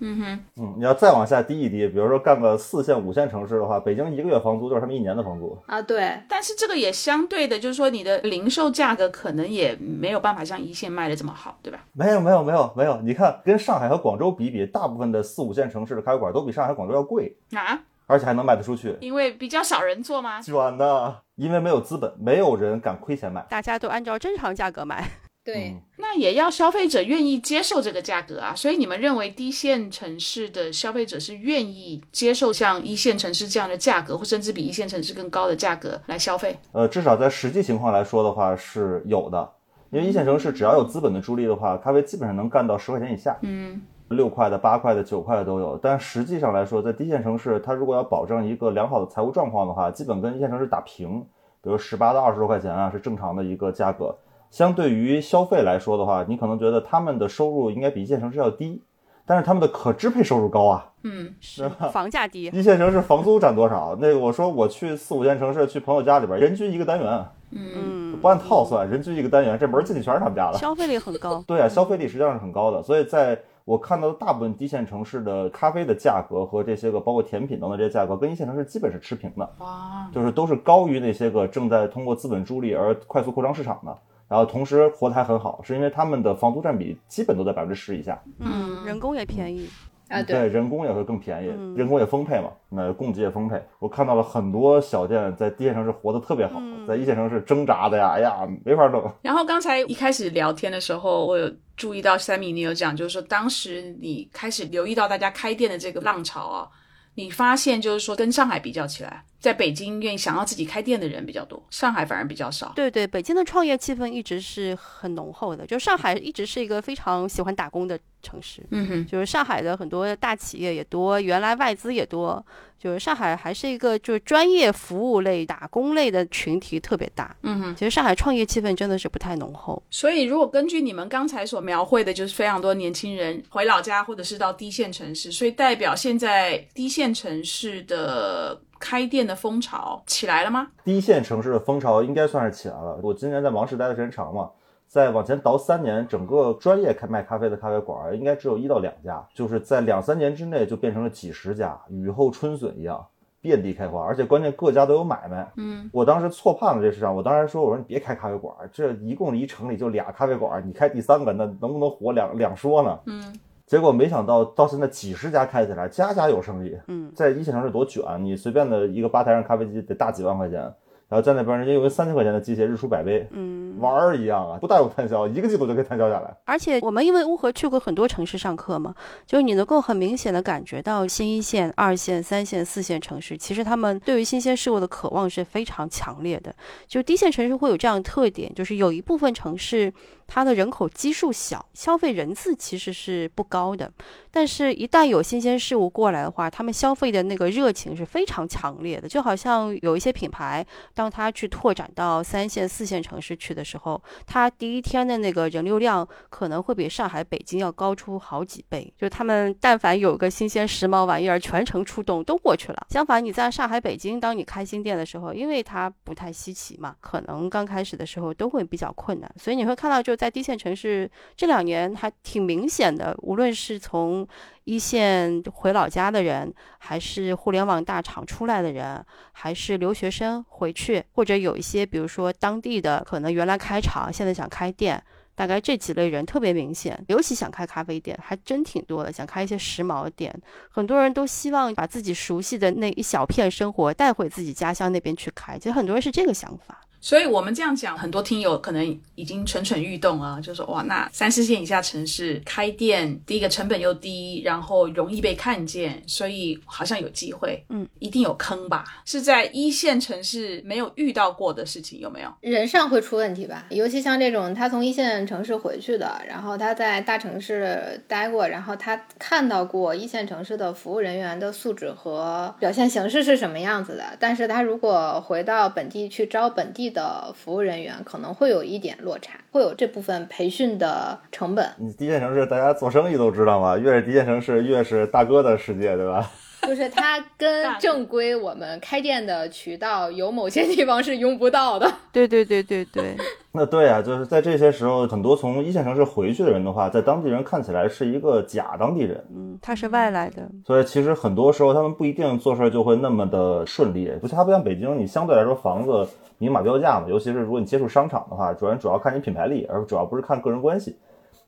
[0.00, 5.56] 嗯哼，嗯，你要再往下低一低，比如说干个四线、五线城市的话，北京一个月房租就是他们一年的房租。
[5.66, 11.80] 啊，对，但是这个也相对的，就是说你的零售价格可能也没有办法像一线卖的这么好，对吧？
[11.92, 18.96] 没有没有没有没有，你看跟上海和广州比比，大部分的四五线城市的咖啡馆都比上海、广州要贵，啊，而且还能卖得出去。
[19.00, 20.40] 因为比较少人做吗？
[20.40, 23.44] 卷的，因为没有资本，没有人敢亏钱买。
[23.50, 25.08] 大家都按照正常价格买。
[25.42, 28.54] 对，嗯那也要消费者愿意接受这个价格啊。
[28.54, 36.58] 所以你们认为低线城市的消费者是愿意接受像一线城市这样的价格，或甚至比一线城市更高的价格来消费？
[36.72, 39.50] 呃，至少在实际情况来说的话是有的，
[39.90, 45.78] 因为一线城市只要有资本的助力的话，咖啡基本上能干到十块钱以下，嗯，六块的、八块的、九块的都有。
[45.78, 51.20] 但实际上来说，在低线城市，它如果要保证一个良好的财务状况的话，基本跟一线城市打平，
[51.62, 54.14] 比如十八到二十多块钱啊是正常的一个价格。
[54.50, 58.82] 相对于消费来说的话，你可能觉得他们的收入应该比一线城市要低，
[59.24, 60.86] 但是他们的可支配收入高啊。
[61.02, 63.96] 嗯，是房价低，一线城市房租占多少？
[64.00, 70.58] 那个我说我去四五线城市，去朋友家里边，人均一个单元，嗯，不按套算，人均一个单元，这门进去全是他们家的。
[70.58, 71.42] 消费力很高。
[71.48, 83.96] 对啊，消费力实际上是很高的，所以在我看到的大部分低线城市的咖啡的价格和这些个包括甜品等等这些价格，跟一线城市基本是持平的，哇，就是都是高于那些个正在通过资本助力而快速扩张市场的。
[84.30, 89.68] 然后同时活得还很好，是因为他们的房租占比基本都在百分之十以下，嗯人工也便宜。
[90.08, 93.60] 啊，对，人工也会更便宜，嗯人工也丰沛嘛，那供给也丰沛。
[93.78, 99.08] 我看到了很多小店在低线城市活得特别好，嗯在一线城市挣扎的呀，哎呀，没法弄。
[99.22, 106.68] 然后刚才一开始聊天的时候，我有注意到三米，你有讲，就是说当时你开始留意到大家开店的这个浪潮啊，
[107.14, 112.72] 你发现就是说跟上海比较起来，在北京愿意想要自己开店的人比较多，上海反而比较少。
[112.76, 118.62] 对对，北京的创业气氛一直是很浓厚的，就上海一直是一个非常喜欢打工的城市。
[118.70, 122.44] 嗯哼，就是上海的很多大企业也多，原来外资也多，
[122.78, 127.34] 就是上海还是一个就是专业服务类、打工类的群体特别大。
[127.42, 127.76] 嗯哼。
[127.76, 129.82] 其实上海创业气氛真的是不太浓厚。
[129.90, 140.66] 所以，如果根据你们刚才所描绘的，就是非常多年轻人回老家，或者是到低线城市，所以代表现在低线城市的开店的风潮起来了吗？
[140.82, 142.98] 第一线城市的风潮应该算是起来了。
[143.02, 144.50] 我今年在王室待的时间长嘛，
[144.88, 153.06] 再往前倒三年，整个专业开卖咖啡的咖啡馆应该只有一到两家，就是在两三年之内就变成了几十家，雨后春笋一样。
[153.42, 155.50] 遍地开花，而且关键各家都有买卖。
[155.56, 162.98] 嗯，我当时错判了这市场，我当时说，我说你别开咖啡馆，这一共一城里就俩咖啡馆，你开第三个，那能不能活两两说呢？
[163.06, 163.34] 嗯，
[163.70, 166.76] 结果没想到到现在几十家开起来，家家有生意。
[166.88, 170.60] 嗯，在一线城市多卷，你随便的一个吧台上咖啡机得大几万块钱。
[171.08, 176.36] 然后在那边人家有个三千块钱的机械日出百杯，嗯，玩儿一样啊，不带有摊销，一个季度就可以摊销下来。
[176.44, 178.94] 而且我们因为乌合去过很多城市上课嘛，
[179.26, 186.54] 就是你能够很明显的感觉到新一线、二线、三线、四线城市，其实他们对于新鲜事物的渴望是非常强烈的。
[186.86, 189.92] 就低线城市会有这样的特点，就是有一部分城市
[190.32, 193.90] 它的人口基数小，消费人次其实是不高的，
[194.30, 200.64] 但是一旦有新鲜事物过来的话，他们消费的那个热情是非常强烈的，就好像有一些品牌。
[200.94, 208.92] 当他去拓展到三线、四线城市去的时候，他第一天的那个人流量可能会比上海、北京要高出好几倍。
[208.96, 212.86] 就他们但凡有个新鲜时髦玩意儿，全程出动都过去了。
[212.90, 219.28] 相反，你在上海、北京，当你开新店的时候，因为它不太稀奇嘛，可能刚开始的时候都会比较困难。
[219.36, 224.28] 所以你会看到，就在低线城市这两年还挺明显的，无论是从
[224.64, 229.02] 一线回老家的人，还是互联网大厂出来的人，
[229.32, 235.02] 还是留学生回去，或者有一些，比如说当地的，可能原来开厂，现在想开店，
[235.34, 237.02] 大概这几类人特别明显。
[237.08, 240.30] 尤其想开咖啡店，还真挺多的，想开一些时髦店。
[240.68, 246.82] 很多人都希望把自己熟悉的那一小片生活带回自己家乡那边去开，其实很多人是这个想法。
[247.00, 258.84] 所以我们这样讲，很多听友可能已经蠢蠢欲动啊，就说哇，那三四线以下城市开店，第一个成本又低，然后容易被看见，所以好像有机会，嗯，一定有坑吧？
[259.06, 262.30] 是在一线城市没有遇到过的事情，有没有？
[262.42, 263.64] 人上会出问题吧？
[263.70, 276.89] 尤其像这种他从一线城市回去的，然后他在大城市待过，然后他看到过一线城市的服务人员的素质和表现形式是什么样子的，但是他如果回到本地去招本地。
[276.90, 281.70] 的服务人员可能会有一点落差，会有这部分培训的成本。
[281.78, 286.30] 你低线城市，大家做生意都知道嘛，越是低线城市，越是大哥的世界，对吧？
[286.68, 291.90] 就是它跟正规我们开店的渠道有某些地方是用不到的。
[292.12, 293.16] 对对对对对。
[293.52, 299.24] 那对啊，就是在这些时候，很多从一线城市回去的人的话，在当地人看起来是一个假当地人。
[299.34, 300.48] 嗯，他是外来的。
[300.64, 304.08] 所以其实很多时候他们不一定做事就会那么的顺利。
[304.20, 306.06] 不，像不像北京，你相对来说房子
[306.38, 310.96] 明码标价嘛，尤其是如果你接触商场的话，主要主要看你品牌力，而主要不是看个人关系。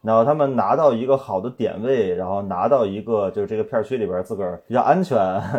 [0.03, 5.17] 然后他们拿到一个好的点位，然后拿到一个就是这个片区里边自个儿比较安全，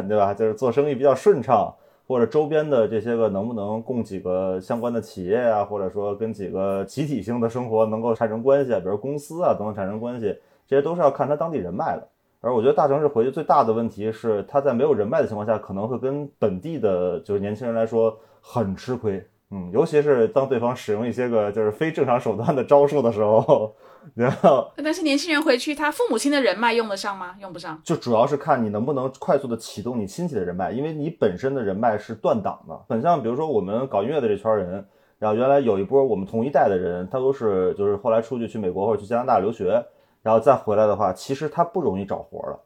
[0.08, 0.34] 对吧？
[0.36, 1.74] 就是做生意比较顺畅，
[2.06, 12.06] 或者周边的这些个能不能供几个相关的企业啊，或者说跟几个集体性的生活能够产生关系啊，比如公司啊都能产生关系，这些都是要看他当地人脉的。
[12.42, 19.26] 而我觉得大城市回去最大的问题是，他在没有人脉的情况下，可能会跟本地的就是年轻人来说很吃亏。
[19.52, 23.74] 嗯，尤其是当对方使用一些个就是非正常手段的招数的时候。
[24.16, 27.36] 然后，但是年轻人回去，他父母亲的人脉用得上吗？
[27.40, 27.80] 用不上。
[27.84, 32.80] 就主要是看你能不能快速的启动你亲戚的人脉，因为你本身的人脉是断档的。
[32.90, 34.86] 很像，比如说我们搞音乐的这圈人，
[35.20, 39.84] 然后原来有一波我们同一代的人，他都是就是后来出去去美国或者去加拿大留学，
[40.22, 42.60] 然后再回来的话，其实他不容易找活了。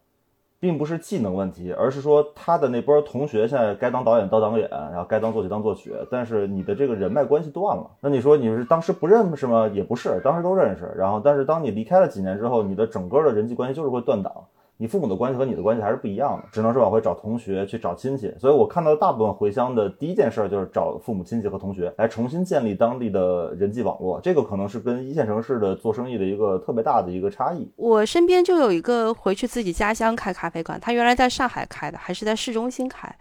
[0.60, 7.90] 并不是技能问题，而是说他的那波同学现在该当导演当导演，然后该当作曲当作曲，但是你的这个人脉关系断了。
[8.02, 9.68] 那你说你是当时不认识吗？
[9.68, 10.92] 也不是，当时都认识。
[10.98, 14.34] 然后，但是当你离开了几年之后，你的整个的人际关系就是会断档。
[14.78, 18.32] 你父母的关系和你的关系还是不一样的，只能是往回找同学去找亲戚。
[18.40, 24.22] 所以我看到大部分回乡的第一件事就是找父母亲戚和同学来重新建立当地的人际网络。
[24.22, 27.68] 这个可能是跟一线城市的做生意的一个特别大的一个差异。
[27.76, 33.14] 我身边就有一个回去自己家乡开咖啡馆，他原来在上海开的，还是在市中心开。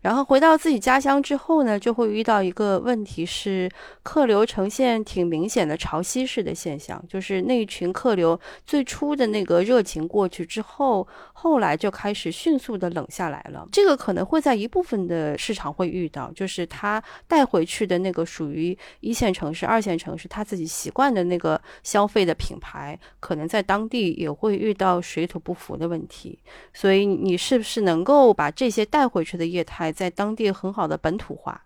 [0.00, 3.70] 然后回到自己家乡之后呢，就会遇到一个问题是
[4.02, 11.01] 客流呈现挺明显的潮汐式的现象，就是那群客流最初的那个热情过去之后，
[11.32, 13.68] 后来就开始迅速的冷下来了。
[13.72, 26.38] 这个可能会在一部分的市场会遇到，就是他带回去的那个属于一线城市、二线城市他自己习惯的那个消费的品牌，可能在当地也会遇到水土不服的问题。
[26.72, 29.92] 所以你是不是能够把这些带回去的业态？
[29.92, 31.64] 在当地很好的本土化，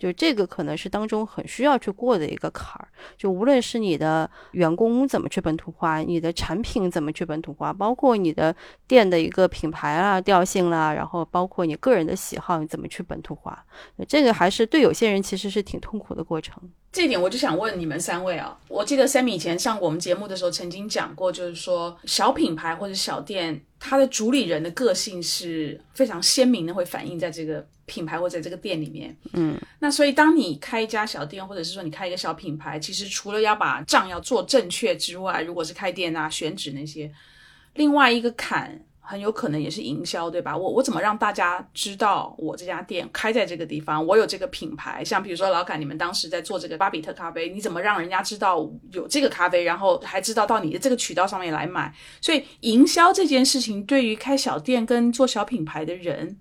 [0.00, 2.88] 就这个可能是当中很需要去过的一个坎儿。
[3.16, 8.54] 就无论是你的员工怎么去本土化，你的产品怎么去本土化，包括你的
[8.88, 13.64] 店的一个品牌啊、调性啦，然后包括你个人的喜好，你怎么去本土化，
[14.08, 16.60] 这个还是对有些人其实是挺痛苦的过程。
[16.90, 29.16] 这点我就想问你们三位啊，我记得 Sammy 以前上我们节目的时候曾经讲过，就是说小品牌或者小店，它的主理人的个性是非常鲜明的，会反映在这个品牌或者这个店里面。
[29.32, 37.10] 嗯，那所以当你开一家小店，或者是说你开一个小品牌，其实除了要把账要做正确之外，如果是开店啊、选址那些，
[37.74, 38.80] 另外一个坎。
[39.10, 40.56] 很有可能也是营销，对吧？
[40.56, 45.04] 我我怎么让大家知道我这家店开在这个地方，我有这个品牌？
[45.04, 51.92] 像比如说老凯，你们当时在做这个巴比特咖啡，你怎么让人家知道有这个咖啡，然后还知道到你的这个渠道上面来买？
[52.20, 56.38] 所以营销这件事情，对于开小店跟做小品牌的人。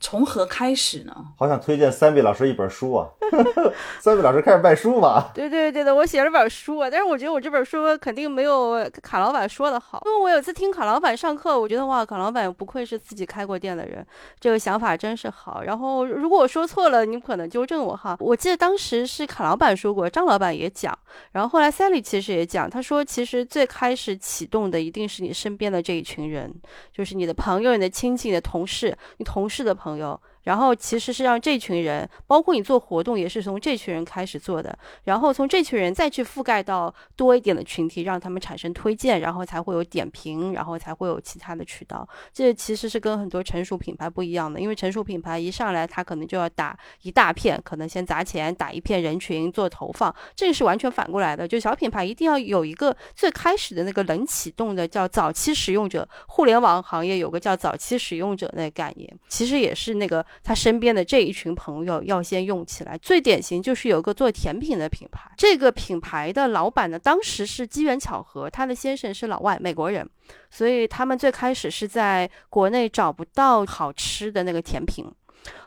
[0.00, 1.14] 从何开始呢？
[1.38, 3.08] 好想推荐三位老师一本书啊！
[4.00, 5.30] 三位老师开始卖书吧？
[5.34, 10.02] 对对对的，我写了本书啊，但是我觉得我这本书肯定没有卡老板说的好。
[10.04, 14.06] 因为我有次听卡老板上课，我觉得哇，卡老板不愧是自己开过店的人，
[14.38, 15.62] 这个想法真是好。
[15.62, 18.14] 然后如果我说错了，你可能纠正我哈。
[18.20, 20.96] 我记得当时是卡老板说过，张老板也讲，
[21.32, 26.54] 然后后来 Sally 其实也讲，他说其实最开始启动的一定是你身边的这一群人，
[26.92, 29.83] 就是你的朋友、你的亲戚、你的同事、你同事的朋友。
[29.84, 30.18] 朋友。
[30.44, 42.06] 然后其实是让这群人，包括你做活动也是从这群人开始做的，然后从这群人再去覆盖到多一点的群体，让他们产生推荐，然后才会有点评，然后才会有其他的渠道。
[42.32, 51.48] 这其实是跟很多成熟品牌不一样的，因为成熟品牌一上来他可能就要打一大片，可能先砸钱打一片人群做投放，这个是完全反过来的。
[51.48, 60.24] 就小品牌一定要有一个最开始的那个冷启动的叫早期使用者，互联网行业有个叫早期使用者那概念，其实也是那个。
[60.42, 70.08] 他身边的这一群朋友要先用起来，最典型就是有个做甜品的品牌，这个品牌的老板呢，当时是机缘巧合，他的先生是老外，美国人，
[70.50, 75.04] 所以他们最开始是在国内找不到好吃的那个甜品，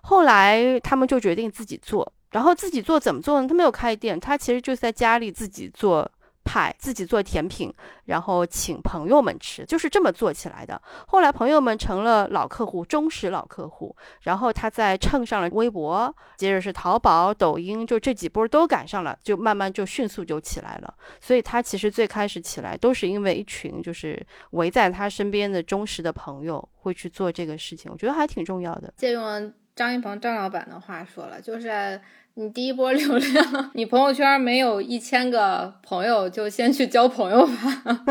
[0.02, 3.48] 后来他们就决定自己做，然后自己做怎么做呢？
[3.48, 6.10] 他没有开店，他其实就在家里自己做。
[6.48, 7.74] 派自己做甜品，
[8.06, 10.82] 然后请朋友们吃，就是这么做起来的。
[11.06, 13.94] 后来朋友们成了老客户，忠实老客户。
[14.22, 20.94] 然后他再蹭上了微博，接着是淘宝、抖音，就这几波都赶上了，就慢慢就迅速就起来了。
[21.20, 28.94] 所以他其实最开始起来都是因为一群就是围在他身边的忠实的朋友会去做这个事情，我觉得还挺重要的。
[28.96, 32.00] 借用张一鹏张老板的话说了，就是。
[32.40, 38.04] 你第一波流量， 你朋友圈没有一千个朋友，就先去交朋友吧。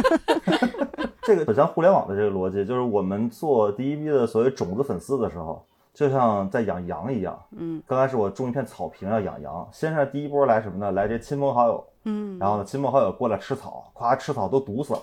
[1.22, 5.64] 这个很像互联网的这个逻辑，就是我们做第一批的所谓种子粉丝的时候，
[5.94, 7.40] 就像在养羊一样。
[7.56, 10.90] 嗯，刚开始我种一片草坪要养羊，先是第一波来什么呢？
[10.90, 11.86] 来这亲朋好友。
[12.02, 15.00] 嗯，然后呢，亲朋好友过来吃草，夸吃草都毒死了，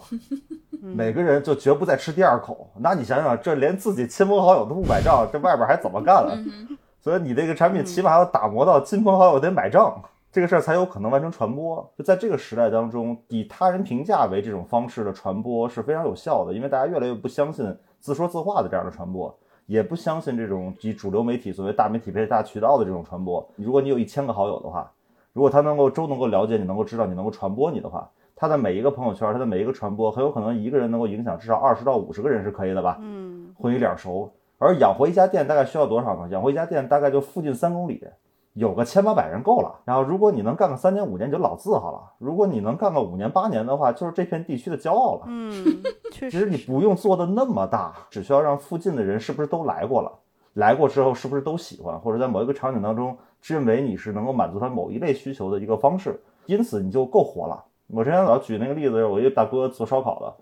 [0.82, 2.70] 每个人就绝不再吃第二口。
[2.78, 6.38] 那你想想，这连自己亲朋好友都不买账，这外边还怎么干了？
[7.04, 10.02] 所以你这个产品起码要打磨到亲朋好友得买账，
[10.32, 11.86] 这个事儿才有可能完成传播。
[11.98, 23.46] 就在这个时代当中，以他人评价为这种方式的传播是非常有效的，因为大家越来越不相信自说自话的这样的传播，也不相信这种以主流媒体作为大媒体配大渠道的这种传播。
[23.58, 24.90] 如果你有一千个好友的话，
[25.34, 32.98] 如果他能够都能够了解你，能够知道你，能够传播你的话，他的每一个朋友圈，他的每一个传播，很有可能一个人能够影响至少二十到五十个人是可以的吧？
[33.02, 34.32] 嗯，混一脸熟。
[34.64, 36.30] 而养活一家店大概需要多少呢？
[36.30, 38.02] 养活一家店大概就附近三公里，
[38.54, 39.82] 有个千八百人够了。
[39.84, 42.00] 然后如果你能干个三年五年，你就老字号了。
[42.18, 45.24] 如果你能干个五年八年的话，就是这片地区的骄傲了。
[45.28, 45.52] 嗯，
[46.14, 46.32] 确实。
[46.32, 50.12] 其实你不用做的那么大，只需要让附近的人是不是都来过了，
[50.54, 57.66] 来过之后是不是都喜欢，或者在某一个场景当中认为你是能够满足他某一类需求的一个方式，因此你就够活了。
[57.88, 60.34] 我之前老举那个例子，我一个大哥做烧烤的。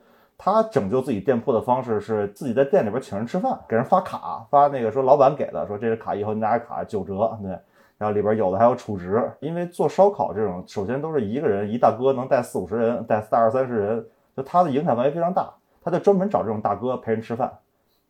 [0.44, 7.52] 他拯救自己店铺的方式是自己在店里边请人吃饭，给人发卡，发那个说老板给的，说这是卡，以后你拿着卡九折，对，
[8.00, 14.04] 然后里边有的还有储值，因为做烧烤这种，首先都是一个人一大哥能带四五十人，带大二三十人，
[14.36, 15.48] 就他的影响范围非常大，
[15.80, 17.52] 他就专门找这种大哥陪人吃饭。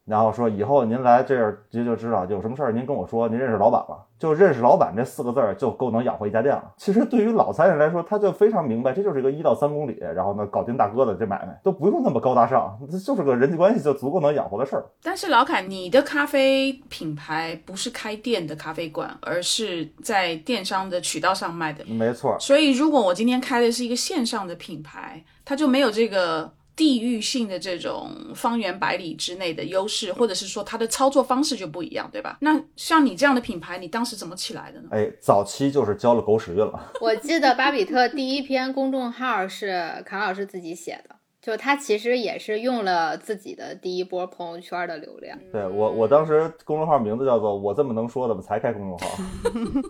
[0.05, 6.73] 然后说以后您来这儿您就知道有什么事儿您跟我说，您认识老板了，就认识老板这四个字儿就够能养活一家店了。
[6.75, 14.83] 其实对于老财人来说，他就非常明白，这就是一个一到三公里，然后呢搞定大哥的这买卖都不用那么高大上，这就是个人际关系就足够能养活的事儿。
[15.03, 22.35] 但是老凯，你的咖啡品牌不是开店的咖啡馆，而是在电商的渠道上卖的，没错。
[22.39, 26.51] 所以如果我今天开的是一个线上的品牌，它就没有这个。
[26.81, 32.39] 地域性的这种方圆百里之内的优势，或者是说它的操作方式就不一样，对吧？
[32.41, 34.89] 那像你这样的品牌，你当时怎么起来的呢？
[34.89, 36.91] 哎，早期就是交了狗屎运了。
[36.99, 45.35] 我记得巴比特第一篇公众号是卡老师自己写的，就他其实也是用了自己的第一波朋友圈的流量。
[45.51, 48.39] 对我，我当时公众号名字叫做“我这么能说的吗？
[48.39, 49.07] 才开公众号”。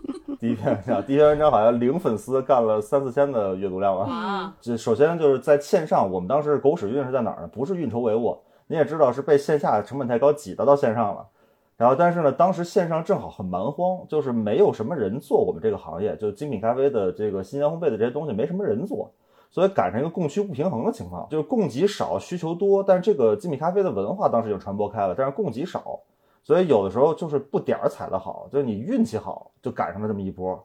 [0.40, 4.10] 第一篇文章，第一篇文章好像零粉丝干了三四千的阅读量吧。
[4.10, 7.48] 啊，这首先就是在线上，我们当时狗屎运是在哪儿呢？
[7.52, 11.28] 不是运筹帷幄，你也知道是被线下成本太高挤得到线上了。
[11.76, 19.12] 然后，但是呢，当时线上正好很蛮荒，就是没有什么人做我们这个行业，就精品咖啡的这个新鲜烘焙的这些东西没什么人做，
[19.52, 26.00] 所以赶上一个供需不平衡的情况，就是供给少，需求多，但是这个精品咖啡的文化当时就传播开了，但是供给少，
[26.42, 30.58] 所以有的时候就是不点儿踩得好，就是你运气好就赶上了这么一波。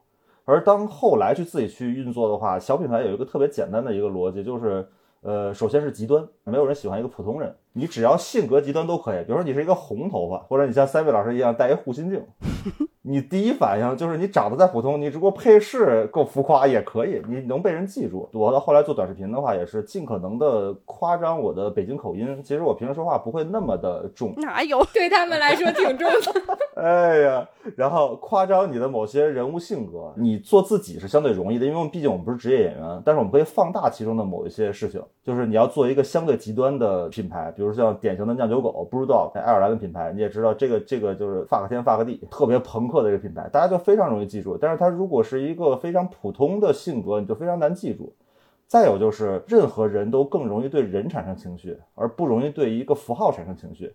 [0.46, 4.88] 而当后来去自己去运作的话，小品牌有一个特别简单的一个逻辑，就是
[5.20, 9.24] 呃，首先是极端，没有人喜欢一个普通人，你只要性格极端都可以。
[9.24, 12.22] 比如说你是一个红头发，或者你像三位老师一样戴一护心镜，
[13.04, 18.28] 你第一反应就是你长得再普通，你只不过配饰够浮夸也可以，你能被人记住。
[18.34, 24.84] 我到后来做短视频的话，也是尽可能的夸张我的北京口音，其实我平时说话不会那么的重，哪有？
[24.94, 26.58] 对他们来说挺重的。
[26.82, 44.58] 哎呀，然后夸张你的某些人物性格，你做自己是相对容易的，因为我们毕竟我们不是职业演员，但是我们可以放大其中的某一些事情，就是你要做一个相对极端的品牌，比如比如像典型的酿酒狗 Brewdog 爱尔兰的品牌，你也知道这个这个就是 fuck 天 fuck 地，特别朋克的一个品牌，大家就非常容易记住。
[44.58, 48.16] 但是它如果是一个非常普通的性格，你就非常难记住。
[48.68, 53.94] 再有就是，任何人都更容易对人产生情绪，而不容易对一个符号产生情绪。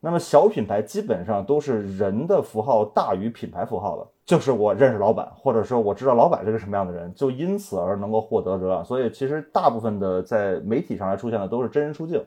[0.00, 8.84] 那么小品牌基本上都是人的符号大于品牌符号的，就是我认识老板，或者说我知道老板是个什么样的人，就因此而能够获得流量。
[8.84, 12.22] 所以其实大部分的在媒体上来出现的都是真人出镜。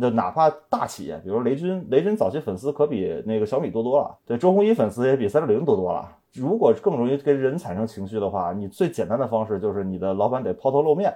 [0.00, 6.16] 那哪怕大企业，比如雷军，雷军早期粉丝可比那个小米多多了，对，周鸿祎粉丝也比三六零多多了。
[6.32, 11.12] 如果更容易跟人产生情绪的话，你最简单的方式就是你的老板得抛头露面，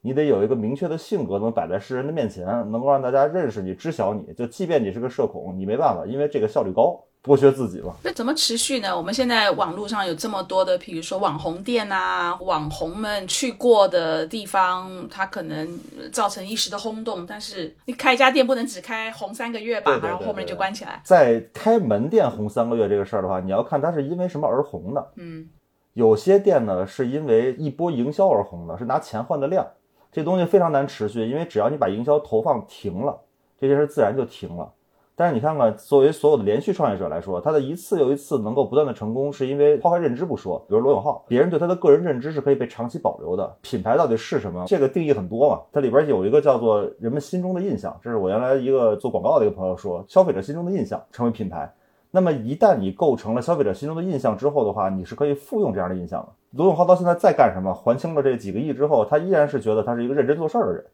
[0.00, 4.32] 你得有一个明确的性格，能摆在世人的面前，能够让大家认识你、知晓你。
[4.34, 7.94] 就即便你是个社恐，你没办法，因为这个效率高，剥削自己嘛。
[8.02, 8.96] 那怎么持续呢？
[8.96, 15.78] 我们现在网络上有这么多的，比如说网红店啊，网红们去过的地方，它可能
[16.10, 21.00] 造成一时的轰动，但是你开一家店不能只开红三个月吧，对对对然后后面就关起来。
[21.04, 25.12] 在开门店红三个月这个事儿的话，你要看它是因为什么而红的。
[25.16, 25.46] 嗯，
[25.92, 29.66] 有些店呢是因为一波营销而红的，是拿钱换的量，
[30.10, 33.20] 这东西非常难持续，因为只要你把营销投放停了，
[33.60, 34.72] 这件事自然就停了。
[35.20, 43.54] 但是你看看，作为所有的连续创业者来说，他的一次又一次能够不断的成功，是因为抛开认知不说，比如罗永浩，别人对他的个人认知是可以被长期保留的。
[43.60, 44.64] 品牌到底是什么？
[44.66, 51.70] 这个定义很多嘛，它里边有一个叫做人们心中的印象，这是我原来一个做广告的一个朋友说，消费者心中的印象成为品牌。
[52.10, 56.28] 那么一旦你构成了消费者心中的印象之后的话，你是可以复用这样的印象的。
[56.52, 60.86] 罗永浩到现在在干什么，还清了这几个亿之后，他依然是觉得他是一个认真做事儿的人。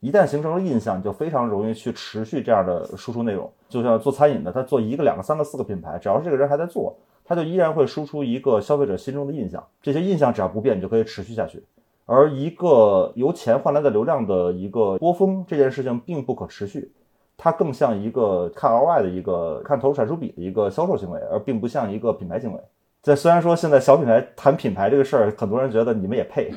[0.00, 3.50] 一旦形成了印象，就非常容易去持续这样的输出内容。
[3.68, 9.62] 就像做餐饮的，他做一个、两个、三个、四个品牌，只要是这个人还在做，他就依然会输出一个消费者心中的印象。
[9.82, 11.62] 这些印象只要不变，你就可以持续下去。
[12.06, 16.90] 而一个由钱换来的流量的一个波峰，这件事情并不可持续。
[17.36, 22.60] 它更像一个看 ROI 的一个看投入产出比的一个销售行为，而并不像一个品牌行为。
[23.02, 26.52] 这虽然说现在小品牌谈品牌这个事儿，很多人觉得你们也配，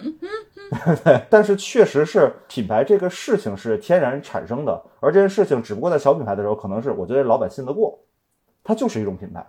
[1.30, 7.98] 但是确实是品牌这个事情是天然产生的，而这件事情只不过在小品牌的时候，可能是我觉得老板信得过，
[8.64, 9.46] 它就是一种品牌。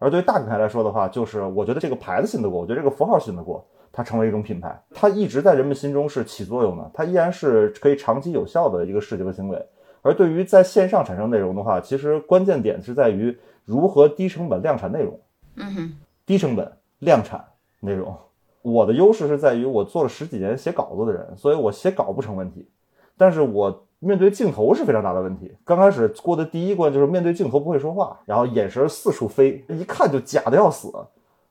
[0.00, 9.66] 而对于大品牌来说的话，就是我觉得这个牌子信得过，我觉得这个符号信得过，它成为一种品牌，它一直在人们心中是起作用的，它依然是可以长期有效的一个视觉和行为。
[10.02, 15.18] 而对于在线上产生内容的话，其实关键点是在于如何低成本量产内容。
[15.56, 15.92] 嗯哼，
[16.26, 16.70] 低成本
[17.00, 17.44] 量产
[17.80, 18.16] 内容。
[18.62, 22.68] 我的优势是在于我做了十几年写稿子的人，所以我写稿不成问题。
[23.16, 25.54] 但是我面对镜头是非常大的问题。
[25.64, 30.90] 刚开始过的第一关就是面对镜头不会说话，然后眼神四处飞，一看就假的要死。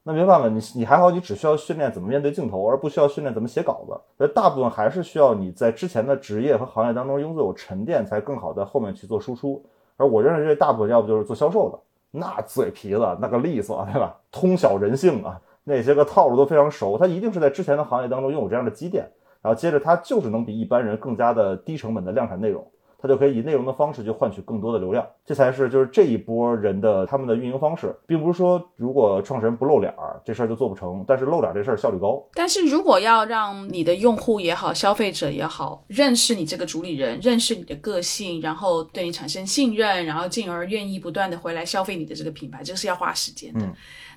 [0.06, 3.98] 那没办法，你你还好，你只需要训练怎么面对镜头，而不需要训练怎么写稿子。
[4.18, 9.64] 而大部分还是需要你在之前的职业和行业当中拥有沉淀，才更好在后面去做输出。
[9.96, 11.80] 而我认为这大部分要不就是做销售的，
[12.16, 14.16] 那嘴皮子那个利索，对吧？
[14.32, 19.12] 通晓人性啊，那些个套路都非常熟，他一定是在之前的行业当中拥有这样的积淀，
[19.42, 22.64] 然后接着他就是能比一般人更加的低成本的量产内容。
[23.04, 31.04] 他就可以以内容的方式去换取更多的流量，这才是就是这一波人的他们的运营方式，并不是说如果创始人不露脸儿，这事儿就做不成。
[31.06, 32.24] 但是露脸这事儿效率高。
[32.34, 43.66] 但是如果要让你的用户也好，消费者也好，认识你这个主理人，认识你的个性，然后对你产生信任，然后进而愿意不断的回来消费你的这个品牌，这个是要花时间的。
[43.66, 43.74] 嗯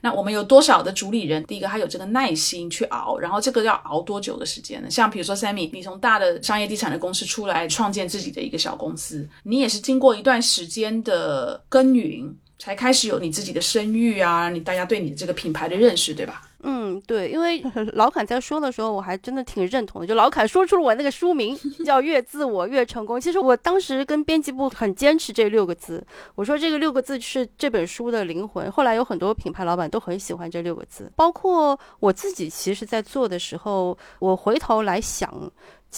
[0.06, 1.42] 那我们有多少的主理人？
[1.46, 4.88] 第一个，他有这个耐心去熬，然后这个要熬多久的时间呢？
[4.88, 16.45] 像比如说 Sammy，你从大的商业地产的公司出来，创建自己的一个小公司，你也是经过一段时间的耕耘，才开始有你自己的声誉啊，你大家对你的这个品牌的认识，对吧？
[16.68, 17.62] 嗯，对，因为
[17.94, 20.06] 老坎在说的时候，我还真的挺认同的。
[20.06, 21.56] 就老坎说出了我那个书名
[21.86, 23.20] 叫“越自我越成功”。
[23.22, 26.04] 其实我当时跟编辑部很坚持这六个字，
[26.34, 28.68] 我说这个六个字是这本书的灵魂。
[28.70, 32.50] 后来有很多品牌老板都很喜欢这六个字，包括我自己。
[32.50, 35.32] 其实，在做的时候，我回头来想。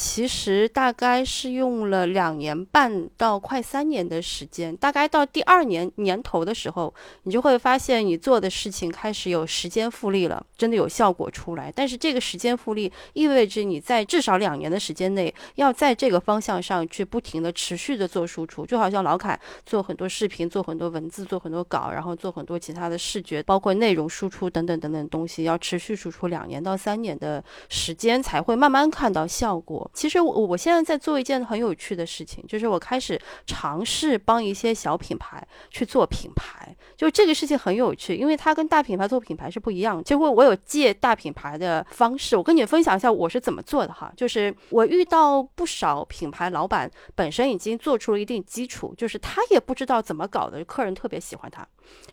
[0.01, 6.95] 其实大概是用了两年半到快三年的时间，大概到第二年年头的时候，
[7.25, 11.73] 你就会发现你做的事情开始有时间复利了，真的有效果出来。
[11.75, 19.37] 但是这个时间复利意味着你在至少两年的时间内，要在这个方向上去不停的持续的做输出，就好像老凯
[19.67, 29.88] 做很多视频、做很多文字、做很多稿，然后做很多其他的视觉，包括内容输出等等等等东西，要持续输出两年到三年的时间才会慢慢看到效果。
[29.93, 40.03] 其实我我现在在做一件很有趣的事情，就是我开始尝试帮一些小品牌去做品牌，就这个事情很有趣，因为它跟大品牌做品牌是不一样。
[40.03, 44.13] 结果我有借大品牌的方式，我跟你分享一下我是怎么做的哈。
[44.17, 51.67] 就是我遇到不少品牌老板本身已经做出了一定基础，就是他也不知道怎么搞的，客人特别喜欢他。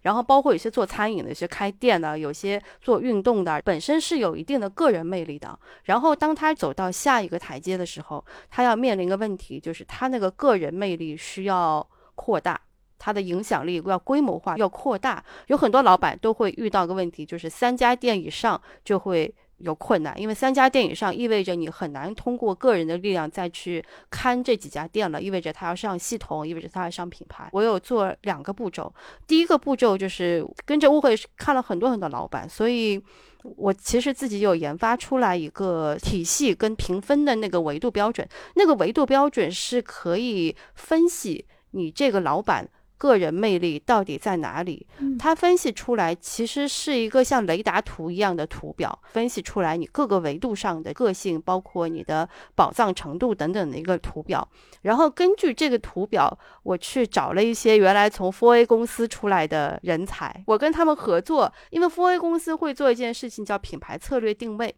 [0.03, 5.57] 然后包括有些做餐饮的，有些开店的，有些做运动的，本身是有一定的个人魅力的。
[5.83, 12.59] 然后当他走到下一个台台阶的时候，他要面临一个问题，就是他那个个人魅力需要扩大，
[12.99, 15.23] 他的影响力要规模化，要扩大。
[15.47, 19.33] 有很多老板都会遇到个问题，就是三家店以上就会。
[19.59, 27.49] 有困难，因为三家店以上意味着你很难通过个人的力量再去看这几家店了，意味着他要上系统，意味着他要上品牌。
[27.53, 28.93] 我有做两个步骤，
[29.25, 33.01] 第一个步骤就是跟着误会看了很多很多老板，所以
[33.43, 42.67] 我其实自己有研发出来一个体系跟评分的那个维度标准，那个维度标准是可以分析你这个老板。
[42.97, 44.85] 个人魅力到底在哪里？
[45.19, 54.47] 他分析出来其实是一个像雷达图一样的图表，分析出来你各个维度上的个性，包括你的宝藏程度等等的一个图表。
[54.81, 64.75] 然后根据这个图表，我去找了一些原来从 Four A 公司出来的人才，我跟他们合作，因为 Four A 公司会做一件事情叫品牌策略定位。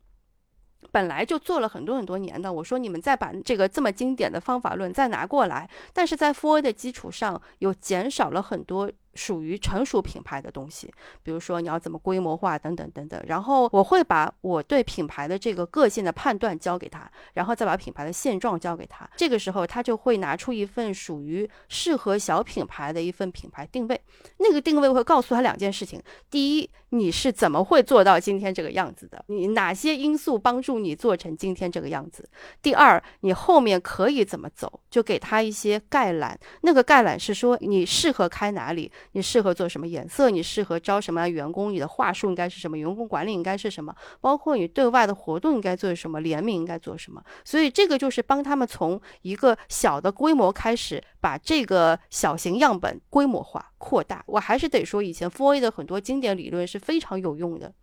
[0.92, 8.92] 本来就做了很多很多年的，我说你们再把这个这么经典的方法论再拿过来，但是在 for 的基础上又减少了很多。
[9.18, 10.94] 属于成熟品牌的东西，
[11.24, 13.22] 比如说你要怎么规模化等等等等。
[13.26, 19.10] 然后我会把我对品牌的这个个性的判断交给他，然后再把品牌的现状交给他。
[19.18, 24.00] 这个时候他就会拿出一份属于适合小品牌的一份品牌定位。
[24.38, 26.00] 那个定位会告诉他两件事情：
[26.30, 29.26] 第一，你是怎么会做到今天这个样子的？
[29.28, 32.30] 你哪些因素帮助你做成今天这个样子？
[32.62, 34.80] 第二，你后面可以怎么走？
[34.90, 36.40] 就给他一些概览。
[36.62, 38.92] 那个概览是说你适合开哪里？
[39.14, 40.30] 你适合做什么颜色？
[40.30, 41.72] 你适合招什么样员工？
[41.74, 42.78] 你的话术应该是什么？
[42.78, 43.96] 员工管理应该是什么？
[44.22, 46.20] 包括你对外的活动应该做什么？
[46.22, 47.24] 联名应该做什么？
[47.44, 54.24] 所以这个就是帮他们从一个小的规模开始，把这个小型样本规模化扩大。
[54.28, 57.74] 我还是得说，以前 f o r A 的很多经典理论是非常有用的。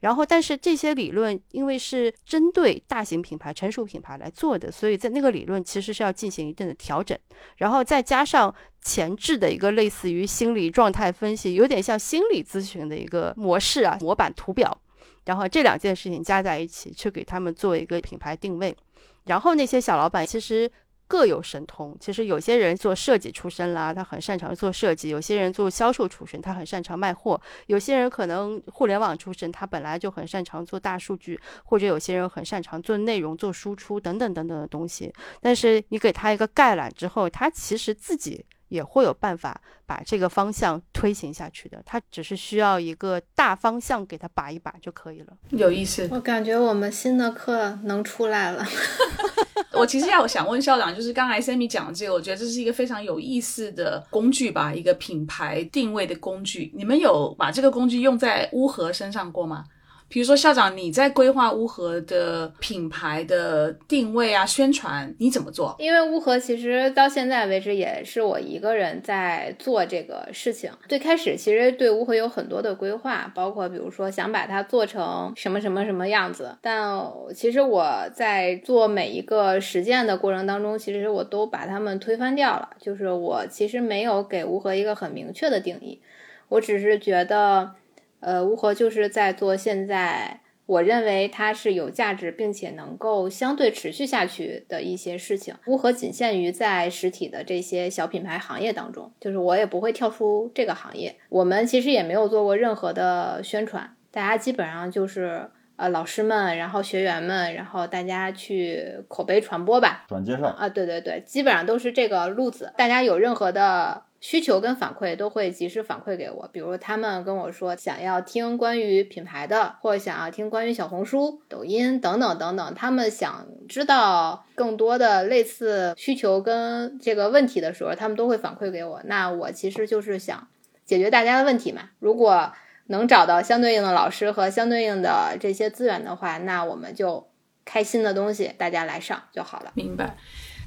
[0.00, 7.18] 然后，但是这些理论因为是针对大型品牌、成熟品牌来做的，所以在那个理论其实是要进行一定的调整，
[7.56, 14.80] 然后再加上前置的一个类似于心理状态分析，有点像心理咨询的一个模式啊，模板图表，
[15.24, 18.76] 然后这两件事情加在一起，去给他们做一个品牌定位，
[19.24, 20.70] 然后那些小老板其实。
[21.12, 35.12] 各有神通，其实有些人做设计出身啦，他很擅长做设计；有些人做销售出身，他很擅长卖货；有些人可能互联网出身，他本来就很擅长做大数据，或者有些人很擅长做内容、做输出等等等等的东西。
[35.42, 38.42] 但是你给他一个概览之后，他其实自己
[38.72, 41.82] 也会有办法把这个方向推行下去的。
[41.84, 45.36] 他只是需要一个大方向给他把一把就可以了。
[45.50, 48.64] 有意思，我感觉我们新的课能出来了。
[49.72, 56.72] 我其实要想问校长，就是刚才 Sammy 讲的这个，我觉得这是一个非常有意思的工具吧，一个品牌定位的工具。
[56.74, 59.64] 你们有把这个工具用在乌合身上过吗？
[60.12, 65.74] 比如说校长，你在规划乌合的品牌的定位啊、宣传，你怎么做？
[65.78, 70.70] 因为乌合其实到现在为止也是我一个人在做这个事情。
[70.86, 76.58] 最开始其实对乌合有很多的规划，包括比如说想把它做成什么什么什么样子。
[76.60, 77.02] 但
[77.34, 82.68] 其实我在做每一个实践的过程当中，其实我都把它们推翻掉了。
[82.78, 86.02] 就是我其实没有给乌合一个很明确的定义，
[86.50, 87.76] 我只是觉得。
[88.22, 95.52] 呃，乌合就是在做现在我认为它是有价值，并且能够相对持续下去的一些事情。
[95.66, 101.16] 乌合仅限于在实体的这些小品牌行业当中，就是我也不会跳出这个行业。
[101.28, 112.72] 我们其实也没有做过任何的宣传，大家基本上就是呃老师们，然后学员们，然后大家去口碑传播吧，转介绍啊，对对对，基本上都是这个路子。
[112.78, 114.04] 大家有任何的。
[114.22, 129.02] 需求跟反馈都会及时反馈给我，比如他们跟我说想要听关于品牌的，或者想要听关于小红书、抖音等等等等，他们想知道更多的类似需求跟这个问题的时候，他们都会反馈给我。
[129.06, 130.46] 那我其实就是想
[130.84, 131.90] 解决大家的问题嘛。
[131.98, 132.52] 如果
[132.86, 137.28] 能找到相对应的老师和相对应的这些资源的话，那我们就
[137.64, 139.72] 开新的东西，大家来上就好了。
[139.74, 140.16] 明白。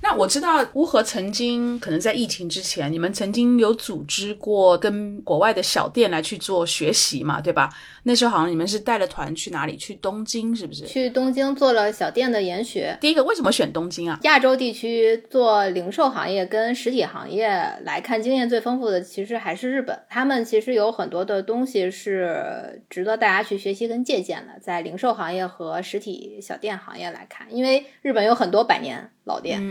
[0.08, 7.74] 那我知道乌合曾经可能在疫情之前，你们曾经有组织过跟国外的小店来去做学习嘛，对吧？
[8.04, 9.76] 那时候好像你们是带了团去哪里？
[9.76, 10.86] 去东京是不是？
[10.86, 12.96] 去东京做了小店的研学。
[13.02, 14.20] 第一个为什么选东京啊？
[14.22, 17.48] 亚洲地区做零售行业跟实体行业
[17.84, 20.00] 来看，经验最丰富的其实还是日本。
[20.08, 29.10] 他们其实有很多的东西是值得大家去学习跟借鉴的，在零售行业和实体小店行业来看，因为日本有很多百年。
[29.26, 29.62] 老店，